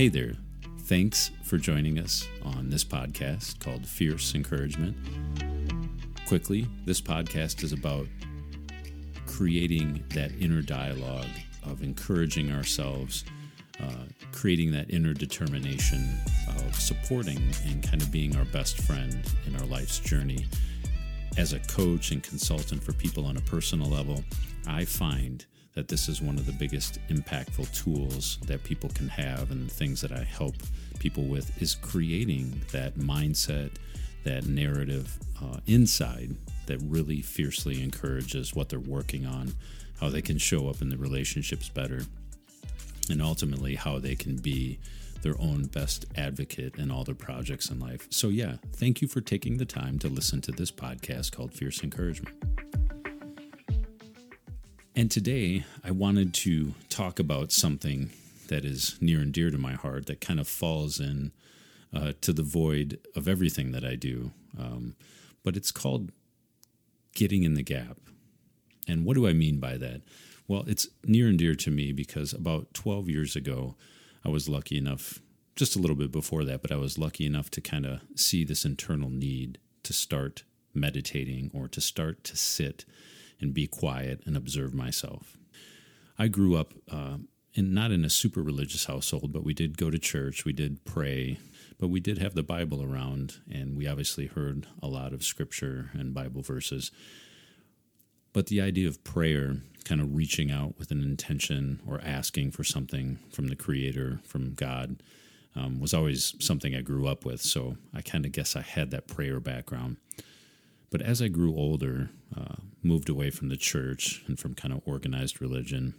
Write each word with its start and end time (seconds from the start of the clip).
Hey 0.00 0.08
there. 0.08 0.32
Thanks 0.84 1.30
for 1.42 1.58
joining 1.58 1.98
us 1.98 2.26
on 2.42 2.70
this 2.70 2.82
podcast 2.82 3.60
called 3.60 3.86
Fierce 3.86 4.34
Encouragement. 4.34 4.96
Quickly, 6.26 6.66
this 6.86 7.02
podcast 7.02 7.62
is 7.62 7.74
about 7.74 8.06
creating 9.26 10.02
that 10.14 10.32
inner 10.40 10.62
dialogue 10.62 11.26
of 11.64 11.82
encouraging 11.82 12.50
ourselves, 12.50 13.26
uh, 13.78 14.06
creating 14.32 14.70
that 14.72 14.88
inner 14.90 15.12
determination 15.12 16.18
of 16.48 16.74
supporting 16.74 17.42
and 17.66 17.82
kind 17.82 18.00
of 18.00 18.10
being 18.10 18.34
our 18.36 18.46
best 18.46 18.78
friend 18.78 19.22
in 19.46 19.54
our 19.56 19.66
life's 19.66 19.98
journey. 19.98 20.46
As 21.36 21.52
a 21.52 21.60
coach 21.60 22.10
and 22.10 22.22
consultant 22.22 22.82
for 22.82 22.94
people 22.94 23.26
on 23.26 23.36
a 23.36 23.42
personal 23.42 23.90
level, 23.90 24.24
I 24.66 24.86
find 24.86 25.44
that 25.74 25.88
this 25.88 26.08
is 26.08 26.20
one 26.20 26.36
of 26.36 26.46
the 26.46 26.52
biggest 26.52 26.98
impactful 27.08 27.72
tools 27.72 28.38
that 28.46 28.62
people 28.64 28.90
can 28.90 29.08
have 29.08 29.50
and 29.50 29.68
the 29.68 29.74
things 29.74 30.00
that 30.00 30.12
I 30.12 30.24
help 30.24 30.56
people 30.98 31.24
with 31.24 31.60
is 31.62 31.74
creating 31.74 32.60
that 32.72 32.96
mindset, 32.96 33.70
that 34.24 34.46
narrative 34.46 35.18
uh, 35.42 35.58
inside 35.66 36.34
that 36.66 36.78
really 36.82 37.22
fiercely 37.22 37.82
encourages 37.82 38.54
what 38.54 38.68
they're 38.68 38.78
working 38.78 39.26
on, 39.26 39.52
how 40.00 40.08
they 40.08 40.22
can 40.22 40.38
show 40.38 40.68
up 40.68 40.82
in 40.82 40.88
the 40.88 40.96
relationships 40.96 41.68
better, 41.68 42.02
and 43.08 43.22
ultimately 43.22 43.74
how 43.74 43.98
they 43.98 44.14
can 44.14 44.36
be 44.36 44.78
their 45.22 45.40
own 45.40 45.64
best 45.64 46.06
advocate 46.16 46.76
in 46.76 46.90
all 46.90 47.04
their 47.04 47.14
projects 47.14 47.70
in 47.70 47.78
life. 47.78 48.06
So, 48.10 48.28
yeah, 48.28 48.54
thank 48.74 49.02
you 49.02 49.08
for 49.08 49.20
taking 49.20 49.58
the 49.58 49.66
time 49.66 49.98
to 50.00 50.08
listen 50.08 50.40
to 50.42 50.52
this 50.52 50.70
podcast 50.70 51.32
called 51.32 51.52
Fierce 51.52 51.82
Encouragement. 51.82 52.69
And 55.00 55.10
today 55.10 55.64
I 55.82 55.92
wanted 55.92 56.34
to 56.34 56.74
talk 56.90 57.18
about 57.18 57.52
something 57.52 58.10
that 58.48 58.66
is 58.66 58.98
near 59.00 59.20
and 59.20 59.32
dear 59.32 59.50
to 59.50 59.56
my 59.56 59.72
heart 59.72 60.04
that 60.08 60.20
kind 60.20 60.38
of 60.38 60.46
falls 60.46 61.00
in 61.00 61.32
uh, 61.90 62.12
to 62.20 62.34
the 62.34 62.42
void 62.42 62.98
of 63.16 63.26
everything 63.26 63.72
that 63.72 63.82
I 63.82 63.94
do. 63.94 64.32
Um, 64.58 64.96
but 65.42 65.56
it's 65.56 65.70
called 65.70 66.12
getting 67.14 67.44
in 67.44 67.54
the 67.54 67.62
gap. 67.62 67.96
And 68.86 69.06
what 69.06 69.14
do 69.14 69.26
I 69.26 69.32
mean 69.32 69.58
by 69.58 69.78
that? 69.78 70.02
Well, 70.46 70.64
it's 70.66 70.86
near 71.02 71.28
and 71.28 71.38
dear 71.38 71.54
to 71.54 71.70
me 71.70 71.92
because 71.92 72.34
about 72.34 72.74
12 72.74 73.08
years 73.08 73.34
ago, 73.34 73.76
I 74.22 74.28
was 74.28 74.50
lucky 74.50 74.76
enough, 74.76 75.18
just 75.56 75.76
a 75.76 75.78
little 75.78 75.96
bit 75.96 76.12
before 76.12 76.44
that, 76.44 76.60
but 76.60 76.72
I 76.72 76.76
was 76.76 76.98
lucky 76.98 77.24
enough 77.24 77.50
to 77.52 77.62
kind 77.62 77.86
of 77.86 78.02
see 78.16 78.44
this 78.44 78.66
internal 78.66 79.08
need 79.08 79.60
to 79.82 79.94
start 79.94 80.42
meditating 80.74 81.50
or 81.54 81.68
to 81.68 81.80
start 81.80 82.22
to 82.24 82.36
sit 82.36 82.84
and 83.40 83.54
be 83.54 83.66
quiet 83.66 84.22
and 84.26 84.36
observe 84.36 84.74
myself. 84.74 85.36
I 86.18 86.28
grew 86.28 86.56
up 86.56 86.74
uh, 86.90 87.18
in 87.54 87.74
not 87.74 87.90
in 87.90 88.04
a 88.04 88.10
super 88.10 88.42
religious 88.42 88.84
household, 88.84 89.32
but 89.32 89.44
we 89.44 89.54
did 89.54 89.78
go 89.78 89.90
to 89.90 89.98
church, 89.98 90.44
we 90.44 90.52
did 90.52 90.84
pray, 90.84 91.38
but 91.78 91.88
we 91.88 92.00
did 92.00 92.18
have 92.18 92.34
the 92.34 92.42
Bible 92.42 92.82
around, 92.82 93.38
and 93.50 93.76
we 93.76 93.86
obviously 93.86 94.26
heard 94.26 94.66
a 94.82 94.86
lot 94.86 95.12
of 95.12 95.24
scripture 95.24 95.90
and 95.94 96.14
Bible 96.14 96.42
verses. 96.42 96.90
But 98.32 98.46
the 98.46 98.60
idea 98.60 98.86
of 98.86 99.02
prayer, 99.02 99.56
kind 99.84 100.00
of 100.00 100.14
reaching 100.14 100.50
out 100.50 100.78
with 100.78 100.90
an 100.90 101.02
intention 101.02 101.80
or 101.86 102.00
asking 102.04 102.52
for 102.52 102.62
something 102.62 103.18
from 103.32 103.48
the 103.48 103.56
Creator, 103.56 104.20
from 104.24 104.54
God, 104.54 105.02
um, 105.56 105.80
was 105.80 105.92
always 105.92 106.34
something 106.38 106.74
I 106.74 106.82
grew 106.82 107.08
up 107.08 107.24
with. 107.24 107.40
So 107.40 107.76
I 107.92 108.02
kind 108.02 108.24
of 108.24 108.32
guess 108.32 108.54
I 108.54 108.62
had 108.62 108.90
that 108.92 109.08
prayer 109.08 109.40
background. 109.40 109.96
But 110.90 111.02
as 111.02 111.22
I 111.22 111.28
grew 111.28 111.54
older, 111.54 112.10
uh, 112.36 112.56
moved 112.82 113.08
away 113.08 113.30
from 113.30 113.48
the 113.48 113.56
church 113.56 114.22
and 114.26 114.38
from 114.38 114.54
kind 114.54 114.74
of 114.74 114.82
organized 114.84 115.40
religion, 115.40 115.94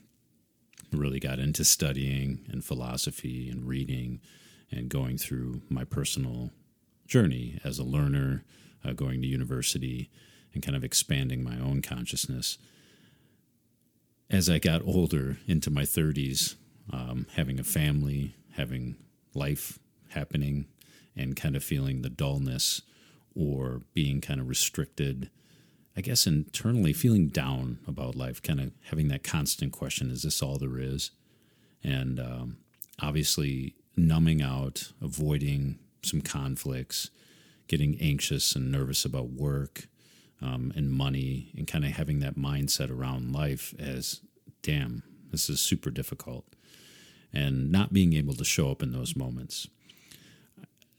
really 0.92 1.20
got 1.20 1.39
into 1.39 1.64
studying 1.64 2.45
and 2.52 2.64
philosophy 2.64 3.50
and 3.50 3.66
reading 3.66 4.19
and 4.69 4.89
going 4.89 5.17
through 5.17 5.62
my 5.69 5.84
personal 5.86 6.52
journey 7.08 7.59
as 7.63 7.80
a 7.80 7.84
learner, 7.84 8.44
uh, 8.84 8.91
going 8.91 9.22
to 9.22 9.28
university, 9.28 10.09
and 10.53 10.63
kind 10.63 10.75
of 10.75 10.84
expanding 10.84 11.44
my 11.44 11.57
own 11.57 11.81
consciousness. 11.81 12.57
As 14.30 14.50
I 14.50 14.59
got 14.59 14.81
older 14.85 15.38
into 15.47 15.69
my 15.69 15.84
30s, 15.84 16.56
um, 16.91 17.28
having 17.35 17.59
a 17.59 17.63
family, 17.63 18.35
having 18.53 18.96
life 19.34 19.80
happening, 20.09 20.66
and 21.16 21.35
kind 21.35 21.56
of 21.56 21.63
feeling 21.63 22.01
the 22.01 22.09
dullness 22.09 22.81
or 23.36 23.81
being 23.94 24.22
kind 24.22 24.40
of 24.40 24.50
restricted, 24.50 25.30
I 25.96 26.02
guess 26.02 26.28
internally 26.28 26.94
feeling 26.94 27.28
down 27.28 27.80
about 27.88 28.16
life, 28.16 28.42
kind 28.42 28.59
of 28.59 28.72
having 28.90 29.08
that 29.09 29.24
constant 29.24 29.72
question 29.72 30.09
is 30.09 30.24
this 30.24 30.42
all 30.42 30.58
there 30.58 30.80
is? 30.80 31.12
And 31.84 32.19
um, 32.19 32.58
obviously, 33.02 33.75
numbing 33.96 34.42
out, 34.42 34.92
avoiding 35.02 35.80
some 36.03 36.22
conflicts, 36.22 37.09
getting 37.68 37.97
anxious 38.02 38.56
and 38.56 38.72
nervous 38.72 39.06
about 39.06 39.30
work 39.30 39.88
um, 40.42 40.72
and 40.75 40.90
money, 40.92 41.52
and 41.56 41.68
kind 41.68 41.86
of 41.86 41.92
having 41.92 42.19
that 42.19 42.36
mindset 42.36 42.90
around 42.90 43.31
life 43.31 43.74
as, 43.80 44.22
damn, 44.62 45.03
this 45.31 45.50
is 45.50 45.59
super 45.59 45.92
difficult, 45.92 46.46
and 47.31 47.72
not 47.72 47.94
being 47.94 48.13
able 48.13 48.34
to 48.34 48.44
show 48.44 48.72
up 48.72 48.81
in 48.81 48.92
those 48.92 49.16
moments. 49.16 49.68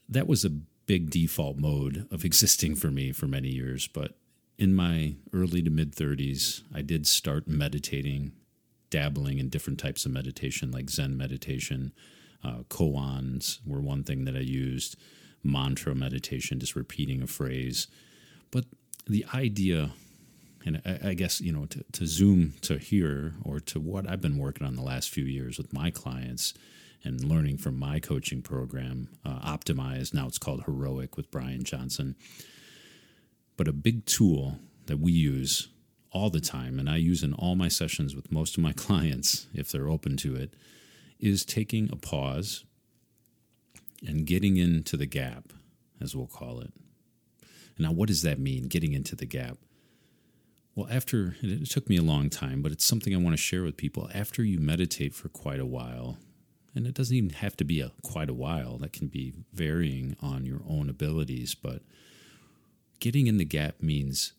That 0.07 0.27
was 0.27 0.45
a 0.45 0.51
big 0.85 1.09
default 1.09 1.57
mode 1.57 2.07
of 2.11 2.25
existing 2.25 2.75
for 2.75 2.91
me 2.91 3.11
for 3.11 3.27
many 3.27 3.49
years, 3.49 3.87
but 3.87 4.15
in 4.57 4.73
my 4.73 5.15
early 5.33 5.61
to 5.61 5.69
mid 5.69 5.95
30s, 5.95 6.61
I 6.73 6.81
did 6.81 7.07
start 7.07 7.47
meditating, 7.47 8.33
dabbling 8.89 9.39
in 9.39 9.49
different 9.49 9.79
types 9.79 10.05
of 10.05 10.11
meditation 10.11 10.71
like 10.71 10.89
Zen 10.89 11.17
meditation, 11.17 11.93
uh, 12.43 12.63
koans 12.69 13.59
were 13.65 13.81
one 13.81 14.03
thing 14.03 14.25
that 14.25 14.35
I 14.35 14.39
used, 14.39 14.95
mantra 15.43 15.95
meditation, 15.95 16.59
just 16.59 16.75
repeating 16.75 17.21
a 17.21 17.27
phrase. 17.27 17.87
But 18.51 18.65
the 19.07 19.25
idea, 19.33 19.91
and 20.65 20.81
I, 20.85 21.09
I 21.09 21.13
guess, 21.13 21.41
you 21.41 21.51
know, 21.51 21.65
to, 21.67 21.83
to 21.93 22.05
zoom 22.05 22.53
to 22.61 22.77
here 22.77 23.33
or 23.43 23.59
to 23.61 23.79
what 23.79 24.09
I've 24.09 24.21
been 24.21 24.37
working 24.37 24.67
on 24.67 24.75
the 24.75 24.81
last 24.81 25.09
few 25.09 25.25
years 25.25 25.57
with 25.57 25.73
my 25.73 25.89
clients 25.89 26.53
and 27.03 27.23
learning 27.23 27.57
from 27.57 27.77
my 27.77 27.99
coaching 27.99 28.41
program, 28.41 29.09
uh, 29.25 29.39
Optimize, 29.39 30.13
now 30.13 30.27
it's 30.27 30.37
called 30.37 30.63
Heroic 30.63 31.17
with 31.17 31.31
Brian 31.31 31.63
Johnson. 31.63 32.15
But 33.57 33.67
a 33.67 33.73
big 33.73 34.05
tool 34.05 34.59
that 34.85 34.99
we 34.99 35.11
use 35.11 35.69
all 36.11 36.29
the 36.29 36.39
time, 36.39 36.79
and 36.79 36.89
I 36.89 36.97
use 36.97 37.23
in 37.23 37.33
all 37.33 37.55
my 37.55 37.67
sessions 37.67 38.15
with 38.15 38.31
most 38.31 38.57
of 38.57 38.63
my 38.63 38.73
clients, 38.75 39.47
if 39.53 39.71
they're 39.71 39.89
open 39.89 40.17
to 40.17 40.35
it, 40.35 40.53
is 41.19 41.45
taking 41.45 41.89
a 41.91 41.95
pause 41.95 42.63
and 44.05 44.25
getting 44.25 44.57
into 44.57 44.97
the 44.97 45.05
gap, 45.05 45.53
as 46.01 46.15
we'll 46.15 46.27
call 46.27 46.59
it. 46.59 46.73
Now, 47.79 47.91
what 47.91 48.07
does 48.07 48.21
that 48.21 48.39
mean, 48.39 48.67
getting 48.67 48.93
into 48.93 49.15
the 49.15 49.25
gap? 49.25 49.57
Well, 50.75 50.87
after 50.91 51.35
it 51.41 51.69
took 51.69 51.89
me 51.89 51.97
a 51.97 52.01
long 52.01 52.29
time, 52.29 52.61
but 52.61 52.71
it's 52.71 52.85
something 52.85 53.13
I 53.13 53.19
want 53.19 53.33
to 53.33 53.41
share 53.41 53.63
with 53.63 53.77
people. 53.77 54.09
After 54.13 54.43
you 54.43 54.59
meditate 54.59 55.13
for 55.13 55.29
quite 55.29 55.59
a 55.59 55.65
while, 55.65 56.17
and 56.75 56.87
it 56.87 56.93
doesn't 56.93 57.15
even 57.15 57.29
have 57.31 57.55
to 57.57 57.63
be 57.63 57.81
a 57.81 57.91
quite 58.03 58.29
a 58.29 58.33
while, 58.33 58.77
that 58.77 58.93
can 58.93 59.07
be 59.07 59.33
varying 59.53 60.15
on 60.21 60.45
your 60.45 60.61
own 60.67 60.89
abilities, 60.89 61.55
but 61.55 61.81
getting 62.99 63.27
in 63.27 63.37
the 63.37 63.45
gap 63.45 63.81
means 63.81 64.33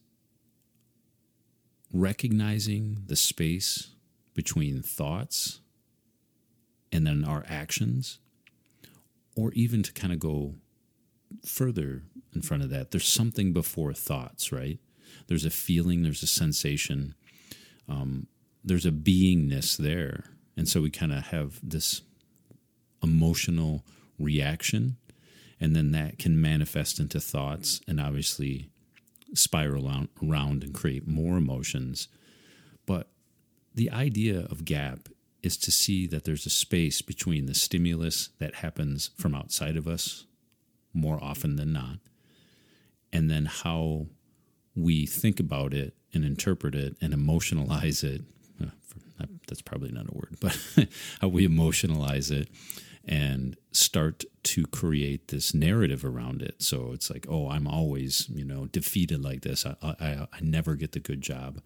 recognizing 1.92 3.02
the 3.06 3.16
space 3.16 3.90
between 4.34 4.82
thoughts 4.82 5.60
and 6.90 7.06
then 7.06 7.24
our 7.24 7.44
actions, 7.48 8.18
or 9.36 9.52
even 9.52 9.82
to 9.82 9.92
kind 9.92 10.12
of 10.12 10.18
go 10.18 10.54
further 11.44 12.02
in 12.34 12.42
front 12.42 12.62
of 12.62 12.70
that, 12.70 12.90
there's 12.90 13.06
something 13.06 13.52
before 13.52 13.92
thoughts, 13.92 14.50
right? 14.52 14.78
There's 15.28 15.44
a 15.44 15.50
feeling, 15.50 16.02
there's 16.02 16.22
a 16.22 16.28
sensation, 16.28 17.14
um, 17.88 18.26
there's 18.64 18.86
a 18.86 18.90
beingness 18.90 19.76
there. 19.76 20.24
And 20.56 20.68
so 20.68 20.80
we 20.80 20.90
kind 20.90 21.12
of 21.12 21.26
have 21.26 21.60
this 21.62 22.02
emotional 23.04 23.84
reaction, 24.18 24.96
and 25.60 25.76
then 25.76 25.92
that 25.92 26.18
can 26.18 26.40
manifest 26.40 26.98
into 26.98 27.20
thoughts 27.20 27.80
and 27.86 28.00
obviously 28.00 28.70
spiral 29.34 29.88
out, 29.88 30.08
around 30.22 30.62
and 30.64 30.74
create 30.74 31.06
more 31.06 31.36
emotions. 31.36 32.08
But 32.86 33.08
the 33.74 33.90
idea 33.90 34.40
of 34.50 34.64
gap 34.64 35.08
is 35.42 35.56
to 35.58 35.70
see 35.70 36.06
that 36.06 36.24
there's 36.24 36.46
a 36.46 36.50
space 36.50 37.02
between 37.02 37.46
the 37.46 37.54
stimulus 37.54 38.30
that 38.38 38.56
happens 38.56 39.10
from 39.16 39.34
outside 39.34 39.76
of 39.76 39.86
us 39.86 40.24
more 40.92 41.22
often 41.22 41.56
than 41.56 41.72
not, 41.72 41.98
and 43.12 43.30
then 43.30 43.46
how 43.46 44.06
we 44.76 45.06
think 45.06 45.38
about 45.38 45.74
it 45.74 45.94
and 46.12 46.24
interpret 46.24 46.74
it 46.74 46.96
and 47.00 47.12
emotionalize 47.12 48.02
it. 48.02 48.22
That's 49.48 49.62
probably 49.62 49.90
not 49.90 50.08
a 50.08 50.14
word, 50.14 50.36
but 50.40 50.56
how 51.20 51.28
we 51.28 51.46
emotionalize 51.46 52.30
it 52.30 52.48
and 53.06 53.56
start 53.72 54.24
to 54.44 54.66
create 54.66 55.28
this 55.28 55.54
narrative 55.54 56.04
around 56.04 56.42
it. 56.42 56.62
So 56.62 56.92
it's 56.92 57.10
like, 57.10 57.26
oh, 57.28 57.50
I'm 57.50 57.66
always, 57.66 58.28
you 58.30 58.44
know, 58.44 58.66
defeated 58.66 59.22
like 59.22 59.42
this. 59.42 59.66
I, 59.66 59.76
I, 59.82 60.26
I 60.32 60.40
never 60.40 60.74
get 60.74 60.92
the 60.92 61.00
good 61.00 61.20
job. 61.20 61.60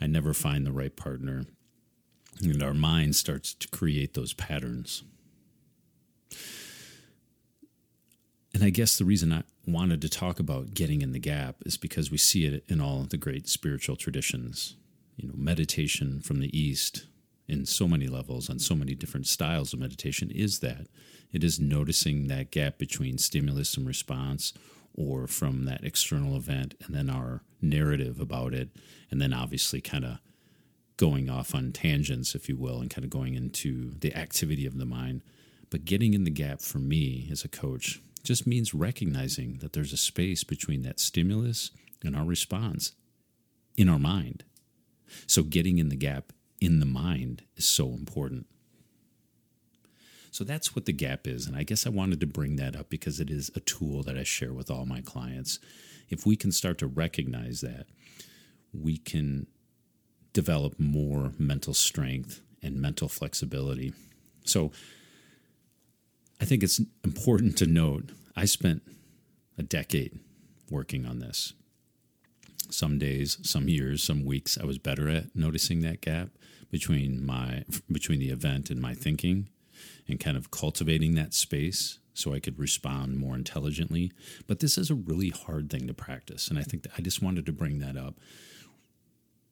I 0.00 0.06
never 0.06 0.34
find 0.34 0.66
the 0.66 0.72
right 0.72 0.94
partner 0.96 1.46
And 2.42 2.62
our 2.62 2.74
mind 2.74 3.16
starts 3.16 3.54
to 3.54 3.68
create 3.68 4.14
those 4.14 4.32
patterns. 4.32 5.04
And 8.52 8.62
I 8.62 8.70
guess 8.70 8.96
the 8.96 9.04
reason 9.04 9.32
I 9.32 9.42
wanted 9.66 10.00
to 10.02 10.08
talk 10.08 10.38
about 10.38 10.74
getting 10.74 11.02
in 11.02 11.12
the 11.12 11.18
gap 11.18 11.56
is 11.66 11.76
because 11.76 12.10
we 12.10 12.18
see 12.18 12.44
it 12.46 12.64
in 12.68 12.80
all 12.80 13.00
of 13.00 13.10
the 13.10 13.16
great 13.16 13.48
spiritual 13.48 13.96
traditions. 13.96 14.76
You 15.16 15.28
know, 15.28 15.34
meditation 15.36 16.20
from 16.20 16.40
the 16.40 16.56
East 16.56 17.06
in 17.48 17.66
so 17.66 17.86
many 17.86 18.06
levels, 18.06 18.48
on 18.48 18.58
so 18.58 18.74
many 18.74 18.94
different 18.94 19.26
styles 19.26 19.72
of 19.72 19.80
meditation, 19.80 20.30
is 20.30 20.60
that 20.60 20.86
it 21.32 21.44
is 21.44 21.60
noticing 21.60 22.28
that 22.28 22.50
gap 22.50 22.78
between 22.78 23.18
stimulus 23.18 23.76
and 23.76 23.86
response, 23.86 24.52
or 24.94 25.26
from 25.26 25.64
that 25.64 25.84
external 25.84 26.36
event, 26.36 26.74
and 26.84 26.94
then 26.94 27.10
our 27.10 27.42
narrative 27.60 28.20
about 28.20 28.54
it, 28.54 28.70
and 29.10 29.20
then 29.20 29.32
obviously 29.32 29.80
kind 29.80 30.04
of 30.04 30.18
going 30.96 31.28
off 31.28 31.54
on 31.54 31.72
tangents, 31.72 32.34
if 32.34 32.48
you 32.48 32.56
will, 32.56 32.80
and 32.80 32.90
kind 32.90 33.04
of 33.04 33.10
going 33.10 33.34
into 33.34 33.94
the 33.98 34.14
activity 34.14 34.64
of 34.66 34.78
the 34.78 34.84
mind. 34.84 35.22
But 35.70 35.84
getting 35.84 36.14
in 36.14 36.24
the 36.24 36.30
gap 36.30 36.60
for 36.60 36.78
me 36.78 37.28
as 37.32 37.44
a 37.44 37.48
coach 37.48 38.00
just 38.22 38.46
means 38.46 38.72
recognizing 38.72 39.58
that 39.58 39.72
there's 39.72 39.92
a 39.92 39.98
space 39.98 40.44
between 40.44 40.82
that 40.82 41.00
stimulus 41.00 41.72
and 42.04 42.14
our 42.14 42.24
response 42.24 42.92
in 43.76 43.88
our 43.88 43.98
mind. 43.98 44.44
So, 45.26 45.42
getting 45.42 45.78
in 45.78 45.88
the 45.88 45.96
gap 45.96 46.32
in 46.64 46.80
the 46.80 46.86
mind 46.86 47.42
is 47.56 47.66
so 47.66 47.88
important. 47.88 48.46
So, 50.30 50.42
that's 50.42 50.74
what 50.74 50.86
the 50.86 50.92
gap 50.92 51.26
is. 51.26 51.46
And 51.46 51.54
I 51.56 51.62
guess 51.62 51.86
I 51.86 51.90
wanted 51.90 52.20
to 52.20 52.26
bring 52.26 52.56
that 52.56 52.74
up 52.74 52.88
because 52.88 53.20
it 53.20 53.30
is 53.30 53.50
a 53.54 53.60
tool 53.60 54.02
that 54.02 54.18
I 54.18 54.24
share 54.24 54.52
with 54.52 54.70
all 54.70 54.86
my 54.86 55.00
clients. 55.00 55.60
If 56.08 56.26
we 56.26 56.34
can 56.34 56.50
start 56.50 56.78
to 56.78 56.86
recognize 56.86 57.60
that, 57.60 57.86
we 58.72 58.96
can 58.96 59.46
develop 60.32 60.80
more 60.80 61.32
mental 61.38 61.74
strength 61.74 62.40
and 62.62 62.80
mental 62.80 63.08
flexibility. 63.08 63.92
So, 64.44 64.72
I 66.40 66.46
think 66.46 66.62
it's 66.62 66.80
important 67.04 67.56
to 67.58 67.66
note 67.66 68.10
I 68.34 68.46
spent 68.46 68.82
a 69.56 69.62
decade 69.62 70.18
working 70.68 71.06
on 71.06 71.20
this. 71.20 71.52
Some 72.70 72.98
days, 72.98 73.38
some 73.42 73.68
years, 73.68 74.02
some 74.02 74.24
weeks 74.24 74.58
I 74.60 74.64
was 74.64 74.78
better 74.78 75.08
at 75.08 75.36
noticing 75.36 75.82
that 75.82 76.00
gap 76.00 76.30
between 76.74 77.24
my 77.24 77.62
between 77.92 78.18
the 78.18 78.30
event 78.30 78.68
and 78.68 78.82
my 78.82 78.94
thinking 78.94 79.48
and 80.08 80.18
kind 80.18 80.36
of 80.36 80.50
cultivating 80.50 81.14
that 81.14 81.32
space 81.32 82.00
so 82.14 82.34
I 82.34 82.40
could 82.40 82.58
respond 82.58 83.16
more 83.16 83.36
intelligently. 83.36 84.10
But 84.48 84.58
this 84.58 84.76
is 84.76 84.90
a 84.90 84.96
really 84.96 85.30
hard 85.30 85.70
thing 85.70 85.86
to 85.86 85.94
practice 85.94 86.48
and 86.48 86.58
I 86.58 86.62
think 86.62 86.88
I 86.98 87.00
just 87.00 87.22
wanted 87.22 87.46
to 87.46 87.52
bring 87.52 87.78
that 87.78 87.96
up 87.96 88.18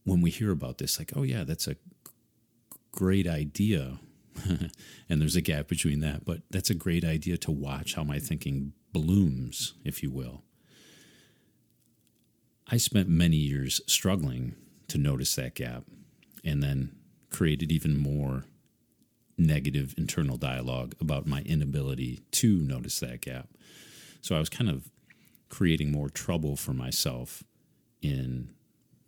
when 0.02 0.20
we 0.20 0.30
hear 0.30 0.50
about 0.50 0.78
this 0.78 0.98
like, 0.98 1.12
"Oh 1.14 1.22
yeah, 1.22 1.44
that's 1.44 1.68
a 1.68 1.76
great 2.90 3.28
idea 3.28 4.00
and 5.08 5.20
there's 5.20 5.36
a 5.36 5.40
gap 5.40 5.68
between 5.68 6.00
that. 6.00 6.24
But 6.24 6.40
that's 6.50 6.70
a 6.70 6.74
great 6.74 7.04
idea 7.04 7.36
to 7.36 7.52
watch 7.52 7.94
how 7.94 8.02
my 8.02 8.18
thinking 8.18 8.72
blooms, 8.92 9.74
if 9.84 10.02
you 10.02 10.10
will. 10.10 10.42
I 12.66 12.78
spent 12.78 13.08
many 13.08 13.36
years 13.36 13.80
struggling 13.86 14.56
to 14.88 14.98
notice 14.98 15.36
that 15.36 15.54
gap 15.54 15.84
and 16.44 16.62
then 16.62 16.96
created 17.32 17.72
even 17.72 17.98
more 17.98 18.44
negative 19.38 19.94
internal 19.96 20.36
dialogue 20.36 20.94
about 21.00 21.26
my 21.26 21.40
inability 21.42 22.20
to 22.30 22.58
notice 22.58 23.00
that 23.00 23.22
gap. 23.22 23.48
So 24.20 24.36
I 24.36 24.38
was 24.38 24.48
kind 24.48 24.70
of 24.70 24.90
creating 25.48 25.90
more 25.90 26.08
trouble 26.08 26.56
for 26.56 26.72
myself 26.72 27.42
in 28.00 28.50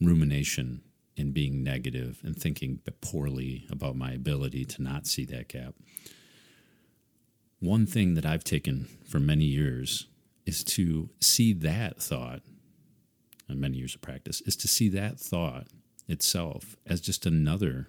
rumination 0.01 0.83
in 1.17 1.33
being 1.33 1.63
negative 1.63 2.21
and 2.25 2.37
thinking 2.37 2.81
poorly 3.01 3.67
about 3.71 3.97
my 3.97 4.13
ability 4.13 4.65
to 4.65 4.83
not 4.83 5.07
see 5.07 5.25
that 5.27 5.49
gap. 5.49 5.75
One 7.61 7.87
thing 7.87 8.15
that 8.15 8.27
I've 8.27 8.45
taken 8.45 8.89
for 9.09 9.21
many 9.21 9.45
years 9.45 10.09
is 10.45 10.65
to 10.65 11.09
see 11.21 11.53
that 11.53 12.03
thought, 12.03 12.43
and 13.49 13.61
many 13.61 13.79
years 13.79 13.95
of 13.95 14.03
practice, 14.03 14.41
is 14.43 14.57
to 14.57 14.69
see 14.69 14.89
that 14.91 15.19
thought 15.19 15.69
itself 16.09 16.77
as 16.87 17.01
just 17.01 17.25
another 17.25 17.89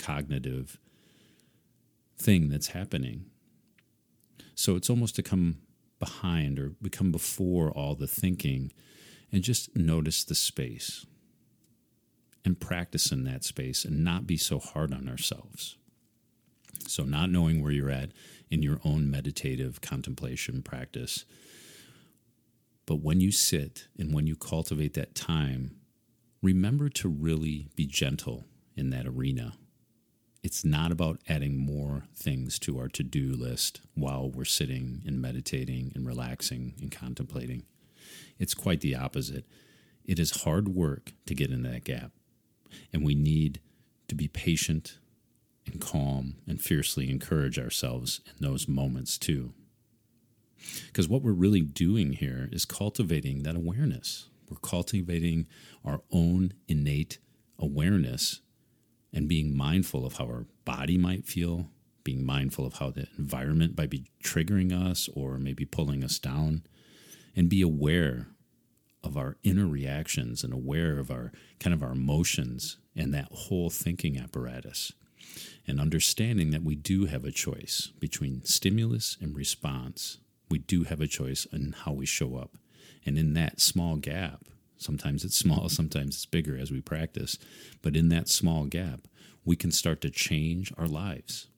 cognitive 0.00 0.78
thing 2.16 2.48
that's 2.48 2.68
happening. 2.68 3.26
So 4.54 4.76
it's 4.76 4.90
almost 4.90 5.14
to 5.16 5.22
come 5.22 5.58
behind 5.98 6.58
or 6.58 6.70
become 6.82 7.12
before 7.12 7.70
all 7.70 7.94
the 7.94 8.06
thinking 8.06 8.72
and 9.30 9.42
just 9.42 9.76
notice 9.76 10.24
the 10.24 10.34
space 10.34 11.06
and 12.44 12.58
practice 12.58 13.12
in 13.12 13.24
that 13.24 13.44
space 13.44 13.84
and 13.84 14.02
not 14.02 14.26
be 14.26 14.36
so 14.36 14.58
hard 14.58 14.92
on 14.92 15.08
ourselves. 15.08 15.76
So, 16.86 17.04
not 17.04 17.30
knowing 17.30 17.62
where 17.62 17.72
you're 17.72 17.90
at 17.90 18.10
in 18.50 18.62
your 18.62 18.80
own 18.84 19.10
meditative 19.10 19.80
contemplation 19.80 20.62
practice. 20.62 21.24
But 22.86 22.96
when 22.96 23.20
you 23.20 23.30
sit 23.30 23.86
and 23.98 24.12
when 24.12 24.26
you 24.26 24.34
cultivate 24.34 24.94
that 24.94 25.14
time, 25.14 25.76
remember 26.42 26.88
to 26.88 27.08
really 27.08 27.68
be 27.76 27.86
gentle 27.86 28.46
in 28.76 28.90
that 28.90 29.06
arena. 29.06 29.52
It's 30.42 30.64
not 30.64 30.90
about 30.90 31.20
adding 31.28 31.58
more 31.58 32.04
things 32.14 32.58
to 32.60 32.78
our 32.78 32.88
to 32.88 33.02
do 33.02 33.34
list 33.34 33.82
while 33.94 34.30
we're 34.30 34.46
sitting 34.46 35.02
and 35.06 35.20
meditating 35.20 35.92
and 35.94 36.06
relaxing 36.06 36.74
and 36.80 36.90
contemplating. 36.90 37.64
It's 38.38 38.54
quite 38.54 38.80
the 38.80 38.96
opposite. 38.96 39.44
It 40.04 40.18
is 40.18 40.42
hard 40.42 40.68
work 40.68 41.12
to 41.26 41.34
get 41.34 41.50
in 41.50 41.62
that 41.64 41.84
gap. 41.84 42.12
And 42.92 43.04
we 43.04 43.14
need 43.14 43.60
to 44.08 44.14
be 44.14 44.28
patient 44.28 44.98
and 45.66 45.80
calm 45.80 46.36
and 46.46 46.60
fiercely 46.60 47.10
encourage 47.10 47.58
ourselves 47.58 48.22
in 48.26 48.46
those 48.46 48.66
moments 48.66 49.18
too. 49.18 49.52
Because 50.86 51.08
what 51.08 51.22
we're 51.22 51.32
really 51.32 51.60
doing 51.60 52.12
here 52.14 52.48
is 52.50 52.64
cultivating 52.64 53.42
that 53.42 53.56
awareness. 53.56 54.28
We're 54.48 54.58
cultivating 54.58 55.46
our 55.84 56.00
own 56.10 56.54
innate 56.66 57.18
awareness 57.58 58.40
and 59.12 59.28
being 59.28 59.56
mindful 59.56 60.06
of 60.06 60.16
how 60.16 60.24
our 60.24 60.46
body 60.64 60.96
might 60.96 61.26
feel, 61.26 61.68
being 62.04 62.24
mindful 62.24 62.66
of 62.66 62.74
how 62.74 62.90
the 62.90 63.06
environment 63.18 63.76
might 63.76 63.90
be 63.90 64.04
triggering 64.22 64.72
us 64.72 65.08
or 65.14 65.38
maybe 65.38 65.64
pulling 65.64 66.04
us 66.04 66.18
down, 66.18 66.62
and 67.36 67.48
be 67.48 67.62
aware 67.62 68.28
of 69.02 69.16
our 69.16 69.36
inner 69.42 69.66
reactions 69.66 70.44
and 70.44 70.52
aware 70.52 70.98
of 70.98 71.10
our 71.10 71.32
kind 71.58 71.74
of 71.74 71.82
our 71.82 71.92
emotions 71.92 72.76
and 72.94 73.14
that 73.14 73.28
whole 73.32 73.70
thinking 73.70 74.18
apparatus. 74.18 74.92
And 75.66 75.80
understanding 75.80 76.50
that 76.50 76.64
we 76.64 76.74
do 76.74 77.06
have 77.06 77.24
a 77.24 77.30
choice 77.30 77.92
between 77.98 78.44
stimulus 78.44 79.16
and 79.20 79.36
response. 79.36 80.18
We 80.50 80.58
do 80.58 80.84
have 80.84 81.00
a 81.00 81.06
choice 81.06 81.46
in 81.52 81.74
how 81.84 81.92
we 81.92 82.06
show 82.06 82.36
up. 82.36 82.56
And 83.06 83.16
in 83.16 83.34
that 83.34 83.60
small 83.60 83.96
gap 83.96 84.44
sometimes 84.80 85.24
it's 85.24 85.36
small 85.36 85.68
sometimes 85.68 86.16
it's 86.16 86.26
bigger 86.26 86.56
as 86.56 86.70
we 86.70 86.80
practice 86.80 87.38
but 87.82 87.96
in 87.96 88.08
that 88.08 88.28
small 88.28 88.64
gap 88.64 89.00
we 89.44 89.56
can 89.56 89.70
start 89.70 90.00
to 90.00 90.10
change 90.10 90.72
our 90.76 90.88
lives 90.88 91.48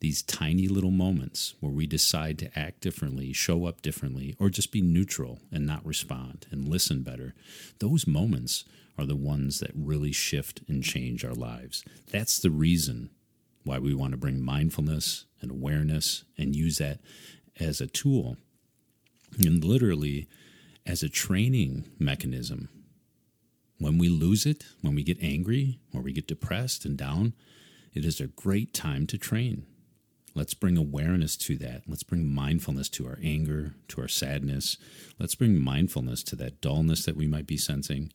these 0.00 0.22
tiny 0.22 0.66
little 0.66 0.90
moments 0.90 1.54
where 1.60 1.72
we 1.72 1.86
decide 1.86 2.38
to 2.38 2.58
act 2.58 2.80
differently, 2.80 3.32
show 3.34 3.66
up 3.66 3.82
differently, 3.82 4.34
or 4.38 4.48
just 4.48 4.72
be 4.72 4.80
neutral 4.80 5.40
and 5.52 5.66
not 5.66 5.84
respond 5.84 6.46
and 6.50 6.68
listen 6.68 7.02
better, 7.02 7.34
those 7.78 8.06
moments 8.06 8.64
are 8.98 9.04
the 9.04 9.16
ones 9.16 9.60
that 9.60 9.70
really 9.74 10.12
shift 10.12 10.62
and 10.68 10.82
change 10.82 11.24
our 11.24 11.34
lives. 11.34 11.84
That's 12.10 12.38
the 12.38 12.50
reason 12.50 13.10
why 13.62 13.78
we 13.78 13.94
want 13.94 14.12
to 14.12 14.16
bring 14.16 14.42
mindfulness 14.42 15.26
and 15.42 15.50
awareness 15.50 16.24
and 16.38 16.56
use 16.56 16.78
that 16.78 17.00
as 17.58 17.80
a 17.80 17.86
tool 17.86 18.38
and 19.38 19.62
literally 19.62 20.28
as 20.86 21.02
a 21.02 21.08
training 21.08 21.90
mechanism. 21.98 22.68
When 23.78 23.98
we 23.98 24.08
lose 24.08 24.44
it, 24.46 24.64
when 24.82 24.94
we 24.94 25.02
get 25.02 25.22
angry 25.22 25.78
or 25.94 26.02
we 26.02 26.12
get 26.12 26.26
depressed 26.26 26.84
and 26.84 26.96
down, 26.96 27.32
it 27.94 28.04
is 28.04 28.20
a 28.20 28.26
great 28.26 28.74
time 28.74 29.06
to 29.08 29.18
train 29.18 29.66
Let's 30.34 30.54
bring 30.54 30.76
awareness 30.76 31.36
to 31.38 31.56
that. 31.58 31.82
Let's 31.88 32.02
bring 32.02 32.32
mindfulness 32.32 32.88
to 32.90 33.06
our 33.06 33.18
anger, 33.22 33.74
to 33.88 34.00
our 34.00 34.08
sadness. 34.08 34.76
Let's 35.18 35.34
bring 35.34 35.58
mindfulness 35.58 36.22
to 36.24 36.36
that 36.36 36.60
dullness 36.60 37.04
that 37.04 37.16
we 37.16 37.26
might 37.26 37.46
be 37.46 37.56
sensing. 37.56 38.12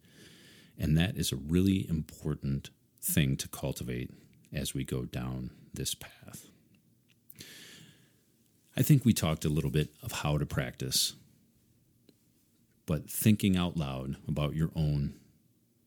And 0.78 0.98
that 0.98 1.18
is 1.18 1.32
a 1.32 1.38
really 1.38 1.88
important 1.90 2.70
thing 3.02 3.36
to 3.38 3.48
cultivate 3.48 4.12
as 4.54 4.74
we 4.74 4.84
go 4.84 5.04
down 5.04 5.52
this 5.74 5.94
path. 5.94 6.48
I 8.78 8.82
think 8.82 9.06
we 9.06 9.14
talked 9.14 9.46
a 9.46 9.50
little 9.50 9.70
bit 9.70 9.90
of 10.02 10.12
how 10.12 10.38
to 10.38 10.46
practice, 10.46 11.14
but 12.86 13.10
thinking 13.10 13.58
out 13.58 13.78
loud 13.78 14.18
about 14.28 14.56
your 14.56 14.72
own 14.76 15.16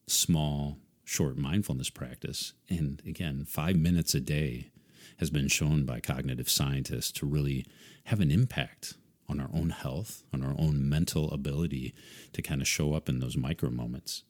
small, 0.07 0.79
short 1.05 1.37
mindfulness 1.37 1.91
practice, 1.91 2.55
and 2.69 3.03
again, 3.07 3.45
five 3.45 3.77
minutes 3.77 4.15
a 4.15 4.21
day 4.21 4.71
has 5.19 5.31
been 5.31 5.49
shown 5.49 5.85
by 5.85 6.01
cognitive 6.01 6.49
scientists 6.49 7.13
to 7.13 7.27
really 7.27 7.67
have 8.05 8.21
an 8.21 8.31
impact 8.31 8.95
on 9.29 9.41
our 9.41 9.51
own 9.53 9.71
health, 9.71 10.23
on 10.33 10.43
our 10.43 10.55
own 10.59 10.89
mental 10.89 11.31
ability 11.31 11.95
to 12.33 12.43
kind 12.43 12.61
of 12.61 12.69
show 12.69 12.95
up 12.95 13.09
in 13.09 13.19
those 13.19 13.37
micro 13.37 13.71
moments. 13.71 14.23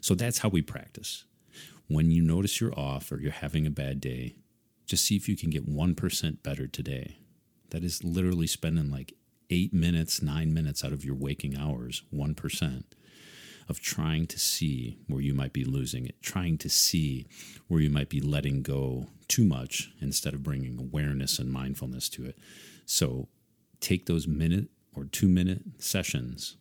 So 0.00 0.14
that's 0.14 0.38
how 0.38 0.48
we 0.48 0.62
practice. 0.62 1.24
when 1.88 2.10
you 2.10 2.20
notice 2.22 2.60
you're 2.60 2.78
off 2.78 3.12
or 3.12 3.20
you're 3.20 3.30
having 3.30 3.66
a 3.66 3.70
bad 3.70 4.00
day, 4.00 4.34
just 4.86 5.04
see 5.04 5.16
if 5.16 5.28
you 5.28 5.36
can 5.36 5.50
get 5.50 5.68
1% 5.68 6.42
better 6.42 6.66
today. 6.66 7.18
That 7.70 7.84
is 7.84 8.02
literally 8.02 8.46
spending 8.46 8.90
like 8.90 9.14
eight 9.50 9.72
minutes, 9.72 10.22
nine 10.22 10.52
minutes 10.52 10.84
out 10.84 10.92
of 10.92 11.04
your 11.04 11.14
waking 11.14 11.56
hours, 11.56 12.02
1%, 12.14 12.84
of 13.68 13.80
trying 13.80 14.26
to 14.26 14.38
see 14.38 14.98
where 15.06 15.20
you 15.20 15.34
might 15.34 15.52
be 15.52 15.64
losing 15.64 16.06
it, 16.06 16.20
trying 16.22 16.58
to 16.58 16.68
see 16.68 17.26
where 17.68 17.80
you 17.80 17.90
might 17.90 18.08
be 18.08 18.20
letting 18.20 18.62
go 18.62 19.08
too 19.28 19.44
much 19.44 19.90
instead 20.00 20.34
of 20.34 20.42
bringing 20.42 20.78
awareness 20.78 21.38
and 21.38 21.52
mindfulness 21.52 22.08
to 22.08 22.24
it. 22.24 22.38
So 22.84 23.28
take 23.80 24.06
those 24.06 24.26
minute 24.26 24.68
or 24.94 25.04
two 25.04 25.28
minute 25.28 25.62
sessions 25.78 26.56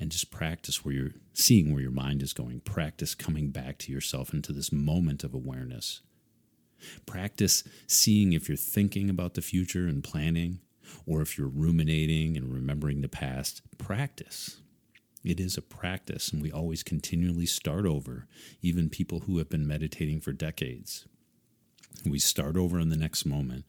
and 0.00 0.10
just 0.10 0.30
practice 0.30 0.84
where 0.84 0.94
you're 0.94 1.10
seeing 1.32 1.72
where 1.72 1.82
your 1.82 1.90
mind 1.90 2.22
is 2.22 2.32
going. 2.32 2.60
Practice 2.60 3.14
coming 3.14 3.50
back 3.50 3.78
to 3.78 3.92
yourself 3.92 4.32
into 4.32 4.52
this 4.52 4.72
moment 4.72 5.24
of 5.24 5.34
awareness. 5.34 6.00
Practice 7.06 7.64
seeing 7.86 8.32
if 8.32 8.48
you're 8.48 8.56
thinking 8.56 9.10
about 9.10 9.34
the 9.34 9.42
future 9.42 9.86
and 9.86 10.04
planning, 10.04 10.60
or 11.06 11.20
if 11.20 11.36
you're 11.36 11.48
ruminating 11.48 12.36
and 12.36 12.52
remembering 12.52 13.00
the 13.00 13.08
past. 13.08 13.62
Practice. 13.78 14.60
It 15.24 15.40
is 15.40 15.56
a 15.56 15.62
practice, 15.62 16.30
and 16.32 16.40
we 16.40 16.52
always 16.52 16.82
continually 16.82 17.46
start 17.46 17.84
over, 17.86 18.26
even 18.62 18.88
people 18.88 19.20
who 19.20 19.38
have 19.38 19.48
been 19.48 19.66
meditating 19.66 20.20
for 20.20 20.32
decades. 20.32 21.06
We 22.06 22.18
start 22.18 22.56
over 22.56 22.78
in 22.78 22.90
the 22.90 22.96
next 22.96 23.26
moment 23.26 23.64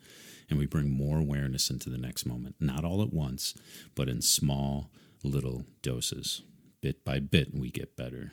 and 0.50 0.58
we 0.58 0.66
bring 0.66 0.90
more 0.90 1.18
awareness 1.18 1.70
into 1.70 1.90
the 1.90 1.98
next 1.98 2.26
moment, 2.26 2.56
not 2.60 2.84
all 2.84 3.02
at 3.02 3.14
once, 3.14 3.54
but 3.96 4.10
in 4.10 4.22
small 4.22 4.90
little 5.24 5.66
doses. 5.82 6.42
Bit 6.82 7.06
by 7.06 7.20
bit, 7.20 7.54
we 7.54 7.70
get 7.70 7.96
better. 7.96 8.32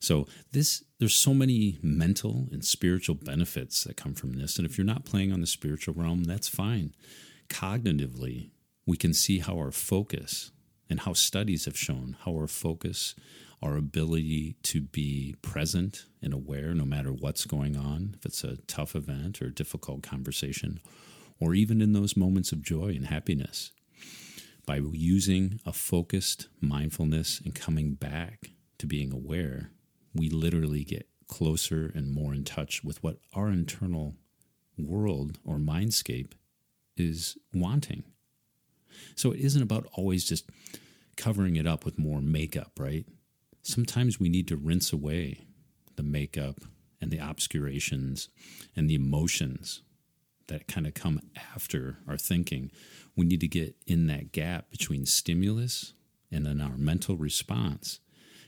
So 0.00 0.26
this 0.52 0.84
there's 0.98 1.14
so 1.14 1.34
many 1.34 1.78
mental 1.82 2.48
and 2.52 2.64
spiritual 2.64 3.14
benefits 3.14 3.84
that 3.84 3.96
come 3.96 4.14
from 4.14 4.34
this. 4.34 4.56
And 4.56 4.66
if 4.66 4.78
you're 4.78 4.86
not 4.86 5.04
playing 5.04 5.32
on 5.32 5.40
the 5.40 5.46
spiritual 5.46 5.94
realm, 5.94 6.24
that's 6.24 6.48
fine. 6.48 6.94
Cognitively, 7.48 8.50
we 8.86 8.96
can 8.96 9.12
see 9.12 9.40
how 9.40 9.56
our 9.56 9.72
focus 9.72 10.52
and 10.88 11.00
how 11.00 11.12
studies 11.12 11.64
have 11.64 11.76
shown 11.76 12.16
how 12.24 12.32
our 12.32 12.46
focus, 12.46 13.14
our 13.62 13.76
ability 13.76 14.56
to 14.62 14.80
be 14.80 15.34
present 15.42 16.06
and 16.22 16.32
aware 16.32 16.74
no 16.74 16.84
matter 16.84 17.10
what's 17.12 17.44
going 17.44 17.76
on, 17.76 18.14
if 18.18 18.24
it's 18.26 18.44
a 18.44 18.56
tough 18.68 18.94
event 18.94 19.42
or 19.42 19.46
a 19.46 19.54
difficult 19.54 20.02
conversation, 20.02 20.80
or 21.40 21.54
even 21.54 21.82
in 21.82 21.92
those 21.92 22.16
moments 22.16 22.52
of 22.52 22.62
joy 22.62 22.88
and 22.88 23.06
happiness, 23.06 23.72
by 24.64 24.76
using 24.92 25.60
a 25.64 25.72
focused 25.72 26.48
mindfulness 26.60 27.40
and 27.44 27.54
coming 27.54 27.94
back 27.94 28.50
to 28.78 28.86
being 28.86 29.12
aware, 29.12 29.70
we 30.16 30.28
literally 30.30 30.84
get 30.84 31.08
closer 31.28 31.90
and 31.94 32.12
more 32.12 32.34
in 32.34 32.44
touch 32.44 32.84
with 32.84 33.02
what 33.02 33.18
our 33.34 33.48
internal 33.48 34.14
world 34.78 35.38
or 35.44 35.56
mindscape 35.56 36.32
is 36.96 37.36
wanting. 37.52 38.04
So 39.14 39.32
it 39.32 39.40
isn't 39.40 39.62
about 39.62 39.86
always 39.92 40.24
just 40.24 40.48
covering 41.16 41.56
it 41.56 41.66
up 41.66 41.84
with 41.84 41.98
more 41.98 42.20
makeup, 42.20 42.72
right? 42.78 43.06
Sometimes 43.62 44.20
we 44.20 44.28
need 44.28 44.48
to 44.48 44.56
rinse 44.56 44.92
away 44.92 45.46
the 45.96 46.02
makeup 46.02 46.60
and 47.00 47.10
the 47.10 47.18
obscurations 47.18 48.28
and 48.74 48.88
the 48.88 48.94
emotions 48.94 49.82
that 50.48 50.68
kind 50.68 50.86
of 50.86 50.94
come 50.94 51.20
after 51.54 51.98
our 52.06 52.16
thinking. 52.16 52.70
We 53.16 53.26
need 53.26 53.40
to 53.40 53.48
get 53.48 53.74
in 53.86 54.06
that 54.06 54.32
gap 54.32 54.70
between 54.70 55.06
stimulus 55.06 55.94
and 56.30 56.46
then 56.46 56.60
our 56.60 56.76
mental 56.76 57.16
response 57.16 58.00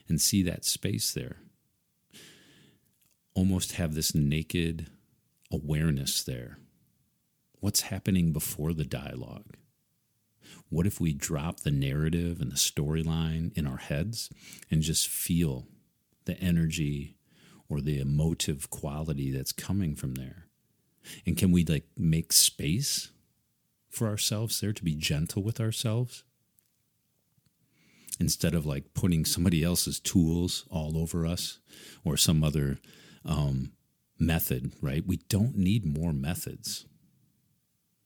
and 0.08 0.20
see 0.20 0.42
that 0.44 0.64
space 0.64 1.12
there 1.12 1.38
almost 3.38 3.74
have 3.74 3.94
this 3.94 4.16
naked 4.16 4.88
awareness 5.52 6.24
there. 6.24 6.58
What's 7.60 7.82
happening 7.82 8.32
before 8.32 8.72
the 8.72 8.84
dialogue? 8.84 9.54
What 10.70 10.88
if 10.88 11.00
we 11.00 11.12
drop 11.12 11.60
the 11.60 11.70
narrative 11.70 12.40
and 12.40 12.50
the 12.50 12.56
storyline 12.56 13.56
in 13.56 13.64
our 13.64 13.76
heads 13.76 14.28
and 14.72 14.82
just 14.82 15.06
feel 15.06 15.68
the 16.24 16.36
energy 16.40 17.14
or 17.68 17.80
the 17.80 18.00
emotive 18.00 18.70
quality 18.70 19.30
that's 19.30 19.52
coming 19.52 19.94
from 19.94 20.16
there? 20.16 20.46
And 21.24 21.36
can 21.36 21.52
we 21.52 21.64
like 21.64 21.86
make 21.96 22.32
space 22.32 23.12
for 23.88 24.08
ourselves 24.08 24.60
there 24.60 24.72
to 24.72 24.82
be 24.82 24.96
gentle 24.96 25.44
with 25.44 25.60
ourselves? 25.60 26.24
Instead 28.18 28.56
of 28.56 28.66
like 28.66 28.94
putting 28.94 29.24
somebody 29.24 29.62
else's 29.62 30.00
tools 30.00 30.64
all 30.72 30.98
over 30.98 31.24
us 31.24 31.60
or 32.04 32.16
some 32.16 32.42
other 32.42 32.80
um, 33.28 33.72
method, 34.18 34.72
right? 34.82 35.06
We 35.06 35.18
don't 35.28 35.56
need 35.56 35.86
more 35.86 36.12
methods. 36.12 36.86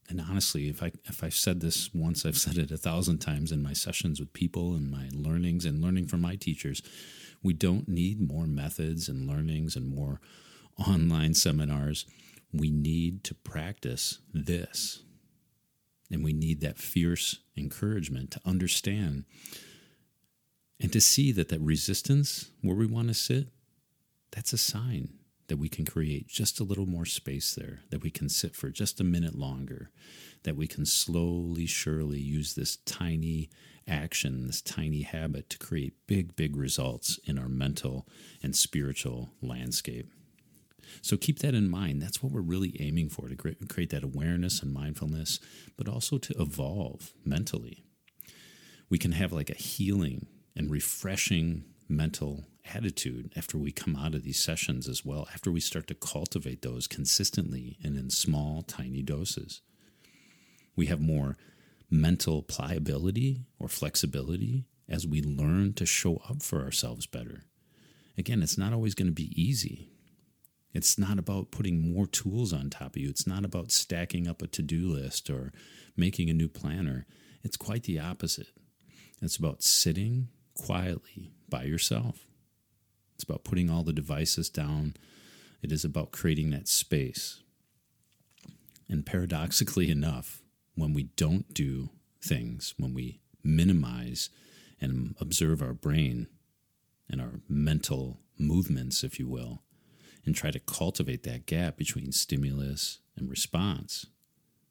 And 0.09 0.21
honestly, 0.21 0.69
if 0.69 0.83
I 0.83 0.93
if 1.05 1.25
I've 1.25 1.35
said 1.35 1.61
this 1.61 1.95
once, 1.95 2.27
I've 2.27 2.37
said 2.37 2.59
it 2.59 2.71
a 2.71 2.77
thousand 2.77 3.19
times 3.19 3.53
in 3.53 3.63
my 3.63 3.73
sessions 3.73 4.21
with 4.21 4.35
people 4.35 4.75
and 4.75 4.91
my 4.91 5.09
learnings 5.15 5.65
and 5.65 5.81
learning 5.81 6.09
from 6.09 6.21
my 6.21 6.35
teachers. 6.37 6.83
We 7.43 7.55
don't 7.55 7.89
need 7.89 8.21
more 8.21 8.47
methods 8.47 9.09
and 9.09 9.27
learnings 9.27 9.75
and 9.75 9.89
more 9.89 10.21
online 10.77 11.35
seminars. 11.35 12.05
We 12.53 12.71
need 12.71 13.25
to 13.25 13.35
practice 13.35 14.19
this. 14.35 15.03
And 16.11 16.23
we 16.23 16.35
need 16.35 16.61
that 16.61 16.79
fierce 16.79 17.39
encouragement 17.57 18.33
to 18.33 18.41
understand 18.45 19.25
and 20.79 20.93
to 20.93 21.01
see 21.01 21.33
that 21.33 21.49
that 21.49 21.61
resistance 21.61 22.51
where 22.61 22.77
we 22.77 22.87
want 22.87 23.09
to 23.09 23.15
sit 23.15 23.49
that's 24.33 24.53
a 24.53 24.59
sign 24.59 25.11
that 25.49 25.59
we 25.59 25.69
can 25.69 25.85
create 25.85 26.29
just 26.29 26.61
a 26.61 26.65
little 26.65 26.87
more 26.87 27.05
space 27.05 27.55
there, 27.55 27.81
that 27.91 28.03
we 28.03 28.11
can 28.11 28.29
sit 28.29 28.57
for 28.57 28.71
just 28.71 29.01
a 29.01 29.05
minute 29.05 29.35
longer, 29.35 29.91
that 30.45 30.57
we 30.57 30.67
can 30.67 30.87
slowly, 30.87 31.67
surely 31.67 32.19
use 32.19 32.55
this 32.55 32.77
tiny 32.79 33.51
action, 33.87 34.47
this 34.47 34.63
tiny 34.63 35.03
habit 35.03 35.51
to 35.51 35.59
create 35.59 36.07
big, 36.07 36.35
big 36.37 36.57
results 36.57 37.19
in 37.25 37.39
our 37.39 37.49
mental 37.49 38.09
and 38.43 38.57
spiritual 38.57 39.33
landscape. 39.43 40.11
So 41.01 41.17
keep 41.17 41.41
that 41.41 41.55
in 41.55 41.71
mind. 41.71 42.01
That's 42.01 42.23
what 42.23 42.33
we're 42.33 42.41
really 42.41 42.77
aiming 42.81 43.11
for 43.11 43.29
to 43.29 43.37
create 43.37 43.91
that 43.91 44.05
awareness 44.05 44.63
and 44.63 44.73
mindfulness, 44.73 45.41
but 45.77 45.89
also 45.89 46.19
to 46.19 46.35
evolve 46.41 47.13
mentally. 47.25 47.85
We 48.89 48.99
can 48.99 49.13
have 49.13 49.33
like 49.33 49.51
a 49.51 49.55
healing 49.55 50.27
and 50.55 50.71
refreshing 50.71 51.65
mental 51.89 52.45
attitude 52.65 53.33
after 53.37 53.59
we 53.59 53.73
come 53.73 53.97
out 53.97 54.15
of 54.15 54.23
these 54.23 54.39
sessions 54.39 54.89
as 54.89 55.05
well, 55.05 55.29
after 55.33 55.51
we 55.51 55.61
start 55.61 55.87
to 55.89 55.95
cultivate 55.95 56.63
those 56.63 56.87
consistently 56.87 57.79
and 57.83 57.97
in 57.97 58.11
small, 58.11 58.63
tiny 58.63 59.03
doses. 59.03 59.61
We 60.77 60.87
have 60.87 61.01
more 61.01 61.37
mental 61.91 62.43
pliability 62.43 63.45
or 63.59 63.69
flexibility 63.69 64.65
as 64.89 65.07
we 65.07 65.23
learn 65.23 65.75
to 65.75 65.87
show 65.87 66.23
up 66.29 66.43
for 66.43 66.63
ourselves 66.63 67.07
better. 67.07 67.45
Again, 68.17 68.43
it's 68.43 68.59
not 68.59 68.73
always 68.73 68.95
going 68.95 69.09
to 69.09 69.13
be 69.13 69.33
easy. 69.41 69.91
It's 70.73 70.99
not 70.99 71.19
about 71.19 71.51
putting 71.51 71.93
more 71.93 72.07
tools 72.07 72.53
on 72.53 72.71
top 72.71 72.97
of 72.97 73.03
you. 73.03 73.11
It's 73.11 73.27
not 73.27 73.45
about 73.45 73.71
stacking 73.71 74.27
up 74.27 74.41
a 74.41 74.47
to 74.49 74.63
do 74.63 74.89
list 74.89 75.29
or 75.29 75.53
making 75.97 76.31
a 76.31 76.35
new 76.35 76.49
planner. 76.49 77.07
It's 77.43 77.57
quite 77.57 77.85
the 77.85 77.99
opposite. 77.99 78.49
It's 79.21 79.37
about 79.37 79.63
sitting 79.63 80.29
quietly 80.55 81.33
by 81.49 81.65
yourself 81.65 82.27
it's 83.23 83.31
about 83.31 83.45
putting 83.45 83.71
all 83.71 83.85
the 83.85 83.93
devices 83.93 84.51
down. 84.51 84.95
It 85.63 85.71
is 85.71 85.85
about 85.85 86.11
creating 86.11 86.51
that 86.51 86.67
space. 86.67 87.41
And 88.89 89.07
paradoxically 89.07 89.93
enough, 89.93 90.43
when 90.75 90.93
we 90.93 91.05
don't 91.15 91.55
do 91.55 91.91
things, 92.21 92.75
when 92.79 92.95
we 92.95 93.21
minimize 93.45 94.29
and 94.81 95.15
observe 95.21 95.63
our 95.63 95.73
brain 95.73 96.27
and 97.09 97.21
our 97.21 97.35
mental 97.49 98.19
movements, 98.41 99.05
if 99.05 99.21
you 99.21 99.29
will, 99.29 99.63
and 100.27 100.35
try 100.35 100.51
to 100.51 100.59
cultivate 100.59 101.23
that 101.23 101.47
gap 101.47 101.77
between 101.77 102.11
stimulus 102.11 102.99
and 103.17 103.31
response 103.31 104.07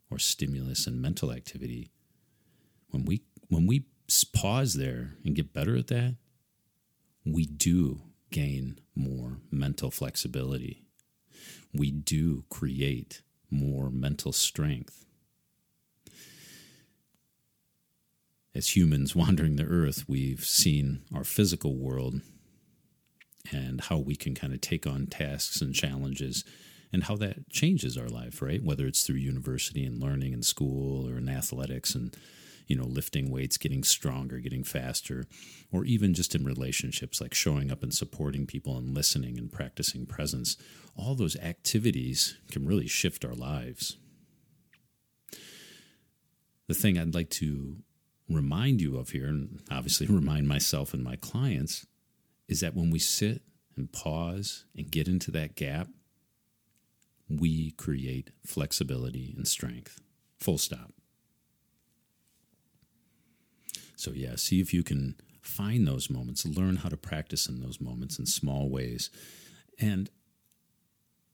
or 0.10 0.20
stimulus 0.20 0.88
and 0.88 1.02
mental 1.02 1.32
activity, 1.32 1.90
when 2.90 3.06
we 3.06 3.22
when 3.48 3.66
we 3.66 3.86
pause 4.34 4.74
there 4.74 5.16
and 5.24 5.38
get 5.38 5.54
better 5.54 5.78
at 5.78 5.88
that, 5.88 6.18
we 7.26 7.46
do 7.46 8.11
gain 8.32 8.80
more 8.96 9.38
mental 9.52 9.92
flexibility. 9.92 10.84
We 11.74 11.92
do 11.92 12.44
create 12.50 13.22
more 13.50 13.90
mental 13.90 14.32
strength. 14.32 15.06
As 18.54 18.76
humans 18.76 19.16
wandering 19.16 19.56
the 19.56 19.66
earth, 19.66 20.06
we've 20.08 20.46
seen 20.46 21.02
our 21.14 21.24
physical 21.24 21.76
world 21.76 22.22
and 23.52 23.82
how 23.82 23.98
we 23.98 24.16
can 24.16 24.36
kind 24.36 24.54
of 24.54 24.62
take 24.62 24.86
on 24.86 25.08
tasks 25.08 25.62
and 25.62 25.74
challenges 25.74 26.44
and 26.94 27.06
how 27.06 27.16
that 27.16 27.50
changes 27.50 27.98
our 27.98 28.10
life, 28.10 28.42
right? 28.42 28.64
Whether 28.64 28.86
it's 28.86 29.04
through 29.04 29.16
university 29.16 29.86
and 29.86 30.02
learning 30.02 30.34
and 30.34 30.46
school 30.46 31.08
or 31.10 31.18
in 31.18 31.30
athletics 31.30 31.96
and 31.96 32.16
you 32.68 32.76
know, 32.76 32.86
lifting 32.86 33.30
weights, 33.30 33.58
getting 33.58 33.84
stronger, 33.84 34.40
getting 34.40 34.64
faster, 34.64 35.26
or 35.72 35.86
even 35.86 36.14
just 36.14 36.36
in 36.36 36.44
relationships 36.44 37.22
like 37.22 37.34
showing 37.34 37.72
up 37.72 37.84
and 37.84 37.94
supporting 37.94 38.46
people 38.46 38.78
and 38.78 38.94
listening 38.94 39.38
and 39.38 39.52
practicing 39.52 40.06
presence. 40.06 40.58
All 40.96 41.16
those 41.16 41.36
activities 41.38 42.38
can 42.52 42.66
really 42.66 42.88
shift 42.88 43.26
our 43.26 43.34
lives. 43.34 43.98
The 46.68 46.74
thing 46.74 46.98
I'd 46.98 47.16
like 47.16 47.30
to 47.32 47.78
remind 48.30 48.82
you 48.82 48.98
of 48.98 49.10
here, 49.10 49.28
and 49.28 49.62
obviously 49.70 50.08
remind 50.10 50.48
myself 50.48 50.94
and 50.94 51.04
my 51.04 51.16
clients, 51.16 51.86
is 52.48 52.60
that 52.62 52.76
when 52.76 52.92
we 52.92 53.00
sit 53.00 53.42
and 53.76 53.92
pause 53.92 54.66
and 54.76 54.92
get 54.92 55.08
into 55.08 55.32
that 55.32 55.56
gap, 55.56 55.88
we 57.30 57.72
create 57.72 58.32
flexibility 58.46 59.34
and 59.38 59.48
strength. 59.48 60.02
Full 60.40 60.58
stop. 60.58 60.92
So, 64.02 64.12
yeah, 64.16 64.36
see 64.36 64.60
if 64.60 64.74
you 64.74 64.82
can 64.82 65.16
find 65.44 65.88
those 65.88 66.10
moments, 66.10 66.44
learn 66.44 66.78
how 66.78 66.90
to 66.90 66.98
practice 66.98 67.48
in 67.48 67.62
those 67.62 67.80
moments 67.80 68.18
in 68.18 68.26
small 68.26 68.68
ways. 68.68 69.12
And 69.80 70.10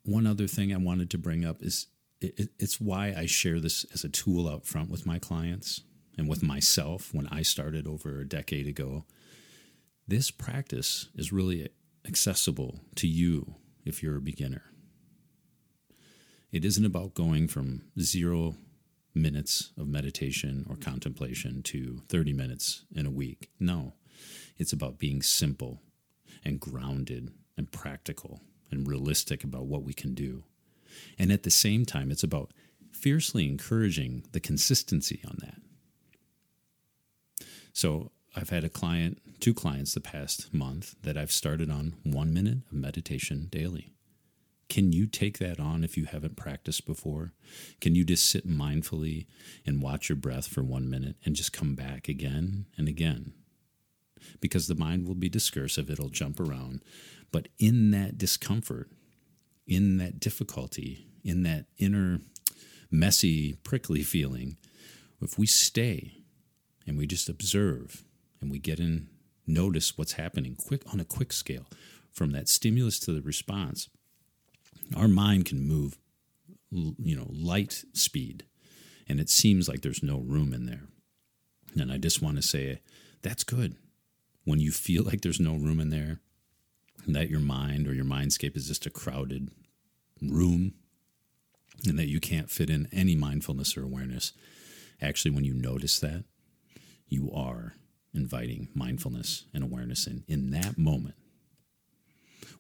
one 0.04 0.28
other 0.28 0.48
thing 0.48 0.74
I 0.74 0.78
wanted 0.78 1.10
to 1.12 1.18
bring 1.18 1.46
up 1.46 1.64
is 1.64 1.88
it, 2.20 2.50
it's 2.60 2.82
why 2.82 3.14
I 3.18 3.26
share 3.26 3.62
this 3.62 3.86
as 3.94 4.04
a 4.04 4.10
tool 4.10 4.50
out 4.50 4.66
front 4.66 4.90
with 4.90 5.06
my 5.06 5.18
clients 5.18 5.82
and 6.18 6.28
with 6.28 6.44
myself 6.44 7.14
when 7.14 7.28
I 7.28 7.42
started 7.42 7.88
over 7.88 8.20
a 8.20 8.28
decade 8.28 8.68
ago. 8.68 9.06
This 10.06 10.30
practice 10.30 11.08
is 11.16 11.32
really 11.32 11.70
accessible 12.06 12.82
to 12.96 13.08
you 13.08 13.56
if 13.86 14.04
you're 14.04 14.18
a 14.18 14.22
beginner. 14.22 14.64
It 16.52 16.66
isn't 16.66 16.86
about 16.86 17.14
going 17.14 17.48
from 17.48 17.84
zero 17.98 18.56
minutes 19.18 19.72
of 19.78 19.88
meditation 19.88 20.66
or 20.70 20.76
contemplation 20.76 21.62
to 21.64 22.02
30 22.10 22.34
minutes 22.34 22.86
in 22.96 23.06
a 23.06 23.12
week. 23.12 23.50
No, 23.60 23.94
it's 24.58 24.74
about 24.74 25.00
being 25.00 25.22
simple 25.22 25.82
and 26.44 26.60
grounded 26.60 27.32
and 27.58 27.72
practical 27.72 28.42
and 28.72 28.88
realistic 28.88 29.44
about 29.44 29.66
what 29.66 29.84
we 29.84 29.94
can 29.94 30.14
do. 30.14 30.44
And 31.20 31.32
at 31.32 31.44
the 31.44 31.52
same 31.52 31.86
time, 31.86 32.12
it's 32.12 32.24
about 32.24 32.52
fiercely 32.92 33.48
encouraging 33.48 34.24
the 34.32 34.40
consistency 34.40 35.22
on 35.28 35.38
that. 35.42 35.62
So 37.74 38.12
I've 38.36 38.50
had 38.50 38.64
a 38.64 38.70
client, 38.70 39.20
two 39.40 39.54
clients 39.54 39.94
the 39.94 40.00
past 40.00 40.54
month 40.54 40.96
that 41.04 41.18
I've 41.18 41.32
started 41.32 41.70
on 41.70 41.96
one 42.04 42.34
minute 42.34 42.60
of 42.72 42.74
meditation 42.74 43.48
daily. 43.52 43.92
Can 44.70 44.92
you 44.92 45.08
take 45.08 45.38
that 45.40 45.60
on 45.60 45.84
if 45.84 45.98
you 45.98 46.06
haven't 46.06 46.36
practiced 46.36 46.86
before? 46.86 47.34
Can 47.80 47.96
you 47.96 48.04
just 48.04 48.30
sit 48.30 48.48
mindfully 48.48 49.26
and 49.66 49.82
watch 49.82 50.10
your 50.10 50.18
breath 50.18 50.48
for 50.48 50.62
one 50.64 50.90
minute 50.90 51.16
and 51.26 51.36
just 51.36 51.54
come 51.54 51.74
back 51.74 52.08
again 52.08 52.66
and 52.78 52.88
again? 52.88 53.34
Because 54.42 54.68
the 54.68 54.76
mind 54.76 55.08
will 55.08 55.16
be 55.16 55.30
discursive, 55.30 55.90
it'll 55.90 56.10
jump 56.10 56.40
around. 56.40 56.82
But 57.32 57.48
in 57.60 57.92
that 57.92 58.18
discomfort, 58.18 58.90
in 59.66 59.98
that 59.98 60.20
difficulty, 60.20 61.08
in 61.24 61.44
that 61.44 61.66
inner 61.78 62.20
messy, 62.92 63.54
prickly 63.64 64.04
feeling, 64.04 64.58
if 65.22 65.38
we 65.38 65.46
stay 65.46 66.24
and 66.86 66.98
we 66.98 67.08
just 67.08 67.30
observe 67.30 68.04
and 68.42 68.52
we 68.52 68.60
get 68.60 68.80
in, 68.80 69.10
notice 69.46 69.98
what's 69.98 70.14
happening 70.14 70.56
quick 70.56 70.82
on 70.92 71.00
a 71.00 71.06
quick 71.06 71.32
scale 71.32 71.66
from 72.12 72.32
that 72.32 72.50
stimulus 72.50 73.00
to 73.00 73.14
the 73.14 73.22
response, 73.22 73.90
our 74.96 75.08
mind 75.08 75.46
can 75.46 75.68
move, 75.68 75.98
you 76.72 77.16
know, 77.16 77.28
light 77.30 77.84
speed, 77.94 78.46
and 79.08 79.20
it 79.20 79.30
seems 79.30 79.68
like 79.68 79.82
there's 79.82 80.04
no 80.04 80.20
room 80.20 80.54
in 80.54 80.66
there. 80.66 80.84
And 81.80 81.92
I 81.92 81.98
just 81.98 82.22
want 82.22 82.38
to 82.38 82.42
say 82.42 82.82
that's 83.22 83.44
good. 83.44 83.76
When 84.44 84.60
you 84.60 84.72
feel 84.72 85.04
like 85.04 85.22
there's 85.22 85.40
no 85.40 85.56
room 85.56 85.80
in 85.80 85.90
there, 85.90 86.20
that 87.08 87.30
your 87.30 87.40
mind 87.40 87.88
or 87.88 87.94
your 87.94 88.06
mindscape 88.06 88.56
is 88.56 88.68
just 88.68 88.86
a 88.86 88.90
crowded 88.90 89.50
room, 90.22 90.74
and 91.88 92.00
that 92.00 92.08
you 92.08 92.20
can't 92.20 92.50
fit 92.50 92.70
in 92.70 92.88
any 92.92 93.16
mindfulness 93.16 93.78
or 93.78 93.84
awareness. 93.84 94.34
Actually, 95.02 95.32
when 95.32 95.44
you 95.44 95.54
notice 95.54 96.00
that, 96.00 96.24
you 97.08 97.32
are 97.32 97.76
inviting 98.14 98.70
mindfulness 98.74 99.46
and 99.54 99.64
awareness 99.64 100.08
in 100.08 100.24
in 100.28 100.50
that 100.52 100.78
moment 100.78 101.16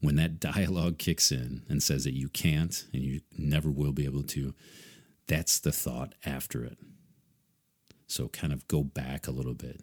when 0.02 0.16
that 0.16 0.40
dialogue 0.40 0.98
kicks 0.98 1.32
in 1.32 1.64
and 1.70 1.82
says 1.82 2.04
that 2.04 2.16
you 2.16 2.30
can't 2.30 2.86
and 2.94 3.04
you 3.04 3.22
never 3.38 3.70
will 3.70 3.94
be 3.94 4.06
able 4.06 4.24
to, 4.24 4.54
that's 5.28 5.60
the 5.60 5.72
thought 5.72 6.14
after 6.26 6.64
it. 6.64 6.78
So 8.08 8.30
kind 8.30 8.54
of 8.54 8.68
go 8.68 8.84
back 8.84 9.28
a 9.28 9.32
little 9.32 9.54
bit. 9.54 9.82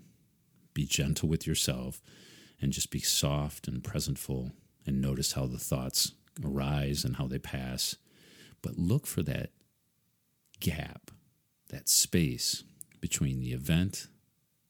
Be 0.72 0.86
gentle 0.86 1.28
with 1.28 1.46
yourself 1.46 2.02
and 2.60 2.72
just 2.72 2.90
be 2.90 3.00
soft 3.00 3.68
and 3.68 3.84
presentful 3.84 4.52
and 4.86 5.00
notice 5.00 5.32
how 5.32 5.46
the 5.46 5.58
thoughts 5.58 6.12
arise 6.42 7.04
and 7.04 7.16
how 7.16 7.26
they 7.26 7.38
pass. 7.38 7.96
But 8.62 8.78
look 8.78 9.06
for 9.06 9.22
that 9.22 9.50
gap, 10.60 11.10
that 11.68 11.88
space 11.88 12.64
between 13.00 13.40
the 13.40 13.52
event 13.52 14.08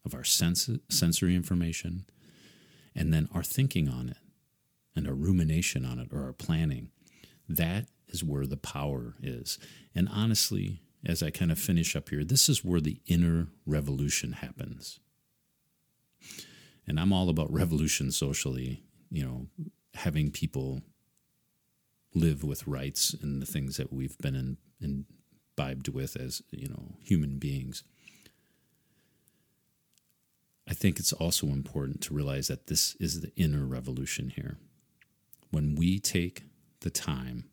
of 0.05 0.15
our 0.15 0.25
sens- 0.25 0.69
sensory 0.89 1.37
information 1.37 2.05
and 2.95 3.13
then 3.13 3.29
our 3.33 3.43
thinking 3.43 3.89
on 3.89 4.09
it 4.09 4.17
and 4.97 5.07
our 5.07 5.15
rumination 5.15 5.85
on 5.85 5.99
it 5.99 6.09
or 6.13 6.23
our 6.25 6.33
planning. 6.33 6.91
That 7.49 7.87
is 8.09 8.25
where 8.25 8.47
the 8.47 8.57
power 8.57 9.15
is. 9.23 9.59
And 9.95 10.09
honestly, 10.11 10.81
as 11.05 11.23
I 11.23 11.31
kind 11.31 11.53
of 11.53 11.59
finish 11.59 11.95
up 11.95 12.09
here, 12.09 12.25
this 12.25 12.49
is 12.49 12.65
where 12.65 12.81
the 12.81 13.01
inner 13.07 13.49
revolution 13.67 14.33
happens. 14.33 15.01
And 16.87 16.99
I'm 16.99 17.13
all 17.13 17.29
about 17.29 17.53
revolution 17.53 18.11
socially, 18.11 18.83
you 19.11 19.25
know, 19.25 19.47
having 19.95 20.31
people 20.31 20.83
live 22.15 22.45
with 22.45 22.67
rights 22.67 23.15
and 23.21 23.43
the 23.43 23.47
things 23.47 23.77
that 23.77 23.93
we've 23.93 24.17
been 24.19 24.35
in, 24.35 24.57
imbibed 25.57 25.89
with 25.89 26.17
as, 26.17 26.43
you 26.51 26.69
know, 26.69 26.97
human 27.03 27.39
beings. 27.39 27.83
I 30.69 30.73
think 30.73 30.99
it's 30.99 31.13
also 31.13 31.49
important 31.49 32.01
to 32.03 32.15
realize 32.15 32.49
that 32.49 32.69
this 32.69 32.95
is 32.99 33.21
the 33.21 33.33
inner 33.37 33.67
revolution 33.67 34.31
here 34.31 34.59
when 35.55 35.77
we 35.77 36.01
take 36.01 36.43
the 36.81 36.91
time 36.91 37.45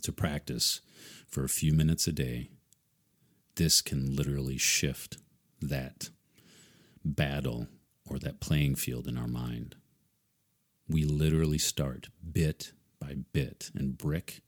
to 0.00 0.10
practice 0.10 0.80
for 1.28 1.44
a 1.44 1.48
few 1.48 1.74
minutes 1.74 2.06
a 2.06 2.12
day, 2.12 2.48
this 3.56 3.82
can 3.82 4.16
literally 4.16 4.56
shift 4.56 5.18
that 5.60 6.08
battle 7.04 7.66
or 8.06 8.18
that 8.18 8.40
playing 8.40 8.74
field 8.74 9.06
in 9.06 9.18
our 9.18 9.28
mind. 9.28 9.76
We 10.88 11.04
literally 11.04 11.58
start 11.58 12.08
bit 12.32 12.72
by 12.98 13.16
bit 13.34 13.70
and 13.74 13.98
brick 13.98 14.40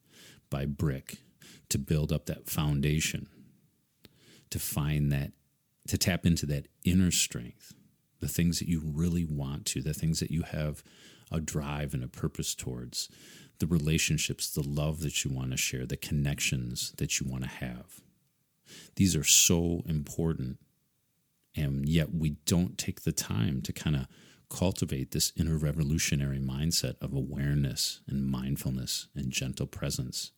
by 0.48 0.64
brick 0.64 1.18
to 1.68 1.78
build 1.78 2.10
up 2.10 2.24
that 2.24 2.48
foundation, 2.48 3.28
to 4.48 4.58
find 4.58 5.12
that, 5.12 5.32
to 5.88 5.98
tap 5.98 6.24
into 6.24 6.46
that 6.46 6.68
inner 6.84 7.10
strength, 7.10 7.74
the 8.20 8.28
things 8.28 8.60
that 8.60 8.68
you 8.68 8.80
really 8.82 9.26
want 9.26 9.66
to, 9.66 9.82
the 9.82 9.92
things 9.92 10.20
that 10.20 10.30
you 10.30 10.42
have 10.42 10.82
a 11.30 11.40
drive 11.40 11.94
and 11.94 12.04
a 12.04 12.08
purpose 12.08 12.54
towards, 12.54 13.08
the 13.58 13.66
relationships, 13.66 14.50
the 14.50 14.62
love 14.62 15.00
that 15.00 15.24
you 15.24 15.30
want 15.30 15.52
to 15.52 15.56
share, 15.56 15.86
the 15.86 15.96
connections 15.96 16.92
that 16.98 17.20
you 17.20 17.26
want 17.26 17.44
to 17.44 17.48
have. 17.48 18.00
These 18.96 19.14
are 19.14 19.24
so 19.24 19.82
important. 19.86 20.58
And 21.56 21.88
yet 21.88 22.12
we 22.12 22.30
don't 22.46 22.76
take 22.76 23.02
the 23.02 23.12
time 23.12 23.62
to 23.62 23.72
kind 23.72 23.96
of 23.96 24.06
cultivate 24.50 25.12
this 25.12 25.32
inner 25.36 25.56
revolutionary 25.56 26.38
mindset 26.38 26.96
of 27.00 27.14
awareness 27.14 28.00
and 28.08 28.26
mindfulness 28.26 29.08
and 29.14 29.30
gentle 29.30 29.66
presence. 29.66 30.32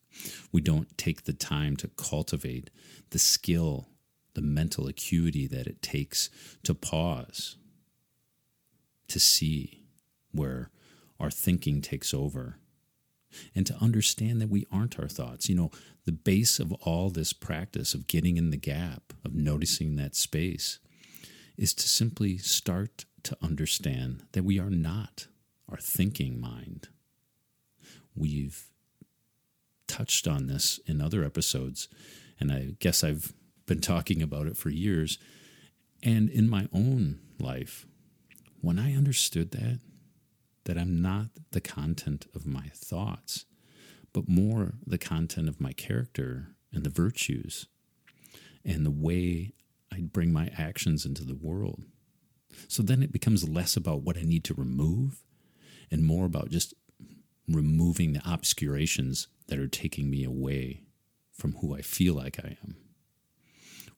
We 0.53 0.61
don't 0.61 0.97
take 0.97 1.25
the 1.25 1.33
time 1.33 1.77
to 1.77 1.89
cultivate 1.89 2.71
the 3.11 3.19
skill, 3.19 3.89
the 4.35 4.43
mental 4.43 4.87
acuity 4.87 5.47
that 5.49 5.67
it 5.67 5.83
takes 5.83 6.31
to 6.65 6.75
pause, 6.75 7.57
to 9.09 9.21
see 9.21 9.85
where 10.33 10.71
our 11.19 11.31
thinking 11.31 11.81
takes 11.81 12.13
over. 12.15 12.59
And 13.55 13.67
to 13.67 13.77
understand 13.83 14.41
that 14.41 14.49
we 14.49 14.67
aren't 14.71 14.99
our 14.99 15.09
thoughts. 15.09 15.49
You 15.49 15.57
know, 15.57 15.71
the 16.05 16.13
base 16.13 16.59
of 16.59 16.73
all 16.73 17.11
this 17.11 17.33
practice 17.33 17.93
of 17.93 18.07
getting 18.07 18.37
in 18.37 18.51
the 18.51 18.57
gap, 18.57 19.13
of 19.25 19.35
noticing 19.35 19.97
that 19.97 20.15
space, 20.15 20.79
is 21.57 21.75
to 21.75 21.89
simply 21.89 22.39
start 22.39 23.05
to 23.25 23.37
understand 23.43 24.23
that 24.33 24.45
we 24.45 24.59
are 24.59 24.71
not 24.71 25.27
our 25.69 25.79
thinking 25.79 26.41
mind. 26.41 26.89
We've 28.15 28.71
touched 29.89 30.29
on 30.29 30.47
this 30.47 30.79
in 30.87 31.01
other 31.01 31.25
episodes, 31.25 31.89
and 32.39 32.53
I 32.53 32.77
guess 32.79 33.03
I've 33.03 33.33
been 33.67 33.81
talking 33.81 34.23
about 34.23 34.47
it 34.47 34.57
for 34.57 34.71
years. 34.71 35.19
And 36.03 36.31
in 36.31 36.49
my 36.49 36.69
own 36.73 37.19
life, 37.39 37.87
when 38.61 38.79
I 38.79 38.95
understood 38.95 39.51
that, 39.53 39.81
that 40.67 40.77
I'm 40.77 41.01
not 41.01 41.29
the 41.53 41.61
content 41.61 42.27
of 42.35 42.47
my 42.47 42.69
thoughts, 42.75 43.47
but 44.13 44.29
more 44.29 44.75
the 44.87 44.99
content 44.99 45.49
of 45.49 45.61
my 45.61 45.73
character 45.73 46.49
and 46.73 46.85
the 46.85 46.91
virtues 46.91 47.67
and 48.65 48.85
the 48.85 48.91
way 48.91 49.55
I'd 49.93 50.13
bring 50.13 50.33
my 50.33 50.51
actions 50.59 51.07
into 51.07 51.25
the 51.25 51.37
world. 51.37 51.83
So 52.69 52.83
then 52.83 53.03
it 53.03 53.13
becomes 53.13 53.49
less 53.49 53.77
about 53.77 54.03
what 54.03 54.19
I 54.19 54.23
need 54.23 54.45
to 54.45 54.55
remove 54.55 55.23
and 55.91 56.05
more 56.05 56.27
about 56.27 56.51
just 56.51 56.75
removing 57.49 58.13
the 58.13 58.23
obscurations 58.27 59.29
that 59.47 59.59
are 59.59 59.69
taking 59.69 60.11
me 60.11 60.25
away 60.25 60.83
from 61.33 61.53
who 61.55 61.77
I 61.77 61.83
feel 61.83 62.15
like 62.15 62.41
I 62.43 62.57
am. 62.65 62.77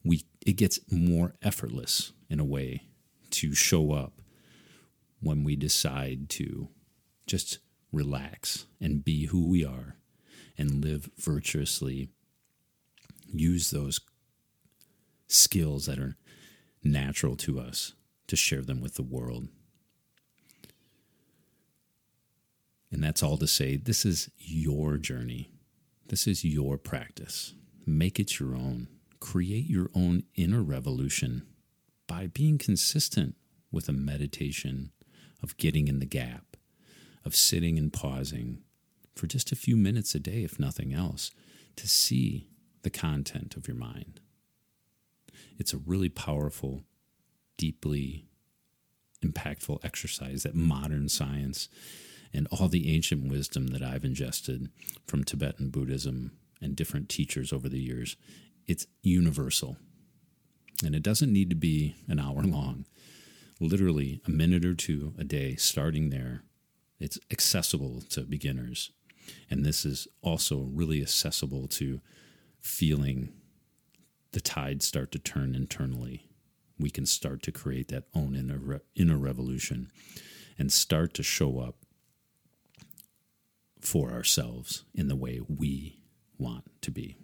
We 0.03 0.23
it 0.45 0.53
gets 0.53 0.79
more 0.91 1.33
effortless 1.41 2.13
in 2.29 2.39
a 2.39 2.45
way 2.45 2.83
to 3.31 3.53
show 3.53 3.91
up 3.91 4.21
when 5.21 5.43
we 5.43 5.55
decide 5.55 6.29
to 6.29 6.69
just 7.27 7.59
relax 7.91 8.65
and 8.79 9.03
be 9.03 9.25
who 9.25 9.47
we 9.47 9.65
are 9.65 9.95
and 10.57 10.83
live 10.83 11.09
virtuously. 11.17 12.09
Use 13.31 13.71
those 13.71 13.99
skills 15.27 15.85
that 15.85 15.99
are 15.99 16.17
natural 16.83 17.35
to 17.35 17.59
us 17.59 17.93
to 18.27 18.35
share 18.35 18.61
them 18.61 18.81
with 18.81 18.95
the 18.95 19.03
world. 19.03 19.47
And 22.91 23.03
that's 23.03 23.21
all 23.21 23.37
to 23.37 23.47
say 23.47 23.77
this 23.77 24.05
is 24.05 24.29
your 24.37 24.97
journey. 24.97 25.51
This 26.07 26.25
is 26.25 26.43
your 26.43 26.77
practice. 26.77 27.53
Make 27.85 28.19
it 28.19 28.39
your 28.39 28.55
own. 28.55 28.87
Create 29.19 29.69
your 29.69 29.89
own 29.93 30.23
inner 30.35 30.63
revolution 30.63 31.45
by 32.07 32.27
being 32.27 32.57
consistent 32.57 33.35
with 33.71 33.87
a 33.87 33.93
meditation 33.93 34.91
of 35.41 35.57
getting 35.57 35.87
in 35.87 35.99
the 35.99 36.05
gap, 36.05 36.57
of 37.25 37.35
sitting 37.35 37.77
and 37.77 37.91
pausing 37.93 38.63
for 39.15 39.27
just 39.27 39.51
a 39.51 39.55
few 39.55 39.75
minutes 39.75 40.15
a 40.15 40.19
day, 40.19 40.43
if 40.43 40.59
nothing 40.59 40.93
else, 40.93 41.31
to 41.75 41.87
see 41.87 42.47
the 42.83 42.89
content 42.89 43.55
of 43.55 43.67
your 43.67 43.77
mind. 43.77 44.21
It's 45.57 45.73
a 45.73 45.77
really 45.77 46.09
powerful, 46.09 46.83
deeply 47.57 48.25
impactful 49.23 49.83
exercise 49.83 50.43
that 50.43 50.55
modern 50.55 51.09
science 51.09 51.67
and 52.33 52.47
all 52.51 52.67
the 52.67 52.93
ancient 52.93 53.29
wisdom 53.29 53.67
that 53.67 53.81
I've 53.81 54.05
ingested 54.05 54.69
from 55.07 55.23
Tibetan 55.23 55.69
Buddhism 55.69 56.31
and 56.61 56.75
different 56.75 57.09
teachers 57.09 57.51
over 57.51 57.67
the 57.67 57.79
years, 57.79 58.15
it's 58.67 58.87
universal. 59.01 59.77
And 60.85 60.95
it 60.95 61.03
doesn't 61.03 61.33
need 61.33 61.49
to 61.49 61.55
be 61.55 61.95
an 62.07 62.19
hour 62.19 62.41
long. 62.43 62.85
Literally 63.59 64.21
a 64.25 64.31
minute 64.31 64.65
or 64.65 64.73
two 64.73 65.13
a 65.17 65.23
day, 65.23 65.55
starting 65.55 66.09
there. 66.09 66.43
It's 66.99 67.19
accessible 67.31 68.01
to 68.09 68.21
beginners. 68.21 68.91
And 69.49 69.65
this 69.65 69.85
is 69.85 70.07
also 70.21 70.69
really 70.73 71.01
accessible 71.01 71.67
to 71.67 72.01
feeling 72.61 73.33
the 74.31 74.41
tide 74.41 74.81
start 74.83 75.11
to 75.11 75.19
turn 75.19 75.55
internally. 75.55 76.29
We 76.77 76.89
can 76.89 77.05
start 77.05 77.41
to 77.43 77.51
create 77.51 77.89
that 77.89 78.05
own 78.15 78.35
inner, 78.35 78.81
inner 78.95 79.17
revolution 79.17 79.91
and 80.57 80.71
start 80.71 81.13
to 81.15 81.23
show 81.23 81.59
up 81.59 81.75
for 83.79 84.11
ourselves 84.11 84.83
in 84.93 85.07
the 85.07 85.15
way 85.15 85.39
we 85.47 85.99
want 86.37 86.65
to 86.81 86.91
be. 86.91 87.17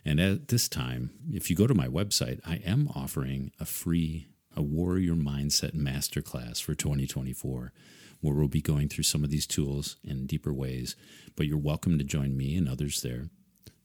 And 0.04 0.18
at 0.18 0.48
this 0.48 0.68
time, 0.68 1.10
if 1.30 1.48
you 1.48 1.54
go 1.54 1.68
to 1.68 1.74
my 1.74 1.86
website, 1.86 2.40
I 2.44 2.56
am 2.56 2.90
offering 2.94 3.52
a 3.60 3.64
free 3.64 4.26
a 4.56 4.62
warrior 4.62 5.14
mindset 5.14 5.74
masterclass 5.74 6.62
for 6.62 6.74
2024 6.74 7.72
where 8.20 8.34
we'll 8.34 8.48
be 8.48 8.62
going 8.62 8.88
through 8.88 9.04
some 9.04 9.22
of 9.22 9.30
these 9.30 9.46
tools 9.46 9.96
in 10.02 10.26
deeper 10.26 10.52
ways, 10.52 10.96
but 11.36 11.46
you're 11.46 11.58
welcome 11.58 11.98
to 11.98 12.04
join 12.04 12.36
me 12.36 12.56
and 12.56 12.68
others 12.68 13.02
there. 13.02 13.28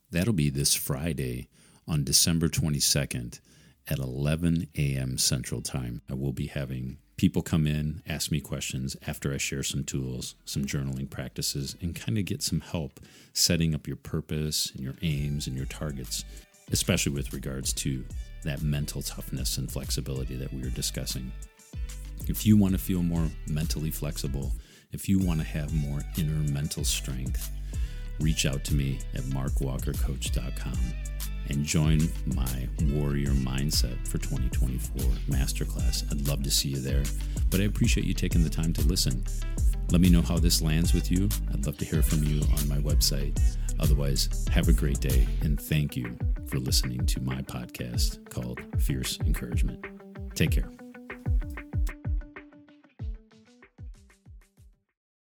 That'll 0.10 0.34
be 0.34 0.50
this 0.50 0.74
Friday 0.74 1.50
on 1.88 2.04
December 2.04 2.48
22nd 2.48 3.40
at 3.88 4.00
11 4.00 4.68
a.m. 4.78 5.18
Central 5.18 5.62
Time. 5.62 6.02
I 6.10 6.14
will 6.14 6.34
be 6.34 6.48
having 6.48 6.98
people 7.18 7.42
come 7.42 7.68
in, 7.68 8.02
ask 8.08 8.32
me 8.32 8.40
questions 8.40 8.96
after 9.06 9.34
I 9.34 9.38
share 9.38 9.64
some 9.64 9.84
tools, 9.84 10.36
some 10.46 10.66
journaling 10.66 11.10
practices, 11.10 11.76
and 11.82 11.96
kind 11.96 12.18
of 12.18 12.26
get 12.26 12.42
some 12.42 12.62
help 12.62 13.00
setting 13.34 13.76
up 13.76 13.88
your 13.88 13.98
purpose 13.98 14.72
and 14.72 14.84
your 14.84 14.96
aims 15.02 15.48
and 15.48 15.56
your 15.56 15.66
targets, 15.66 16.26
especially 16.72 17.12
with 17.12 17.34
regards 17.34 17.74
to 17.74 18.06
that 18.44 18.62
mental 18.62 19.02
toughness 19.02 19.58
and 19.58 19.72
flexibility 19.72 20.36
that 20.36 20.54
we 20.54 20.62
were 20.62 20.70
discussing. 20.70 21.32
If 22.28 22.46
you 22.46 22.58
want 22.58 22.74
to 22.74 22.80
feel 22.80 23.02
more 23.02 23.28
mentally 23.48 23.92
flexible, 23.92 24.52
if 24.92 25.08
you 25.08 25.20
want 25.20 25.40
to 25.40 25.46
have 25.46 25.74
more 25.74 26.02
inner 26.18 26.52
mental 26.52 26.84
strength, 26.84 27.52
reach 28.20 28.46
out 28.46 28.64
to 28.66 28.76
me 28.76 29.00
at 29.16 29.22
markwalkercoach.com 29.24 30.78
and 31.50 31.66
join 31.66 32.00
my 32.28 32.68
Warrior 32.94 33.32
Mindset 33.32 34.08
for 34.08 34.18
2024 34.20 35.04
Masterclass. 35.30 36.10
I'd 36.12 36.28
love 36.28 36.44
to 36.44 36.52
see 36.52 36.70
you 36.70 36.80
there, 36.80 37.04
but 37.50 37.60
I 37.60 37.64
appreciate 37.64 38.06
you 38.06 38.14
taking 38.14 38.44
the 38.44 38.50
time 38.50 38.74
to 38.74 38.82
listen. 38.88 39.24
Let 39.92 40.02
me 40.02 40.10
know 40.10 40.22
how 40.22 40.38
this 40.38 40.62
lands 40.62 40.94
with 40.94 41.12
you. 41.12 41.28
I'd 41.54 41.66
love 41.66 41.78
to 41.80 41.86
hear 41.86 42.02
from 42.02 42.24
you 42.24 42.42
on 42.58 42.70
my 42.70 42.78
website. 42.78 43.38
Otherwise, 43.80 44.46
have 44.52 44.70
a 44.70 44.74
great 44.74 45.00
day 45.00 45.28
and 45.42 45.60
thank 45.60 45.98
you 45.98 46.18
for 46.52 46.60
listening 46.60 47.06
to 47.06 47.22
my 47.22 47.42
podcast 47.44 48.30
called 48.30 48.60
Fierce 48.78 49.18
Encouragement. 49.22 49.86
Take 50.36 50.52
care. 50.52 50.81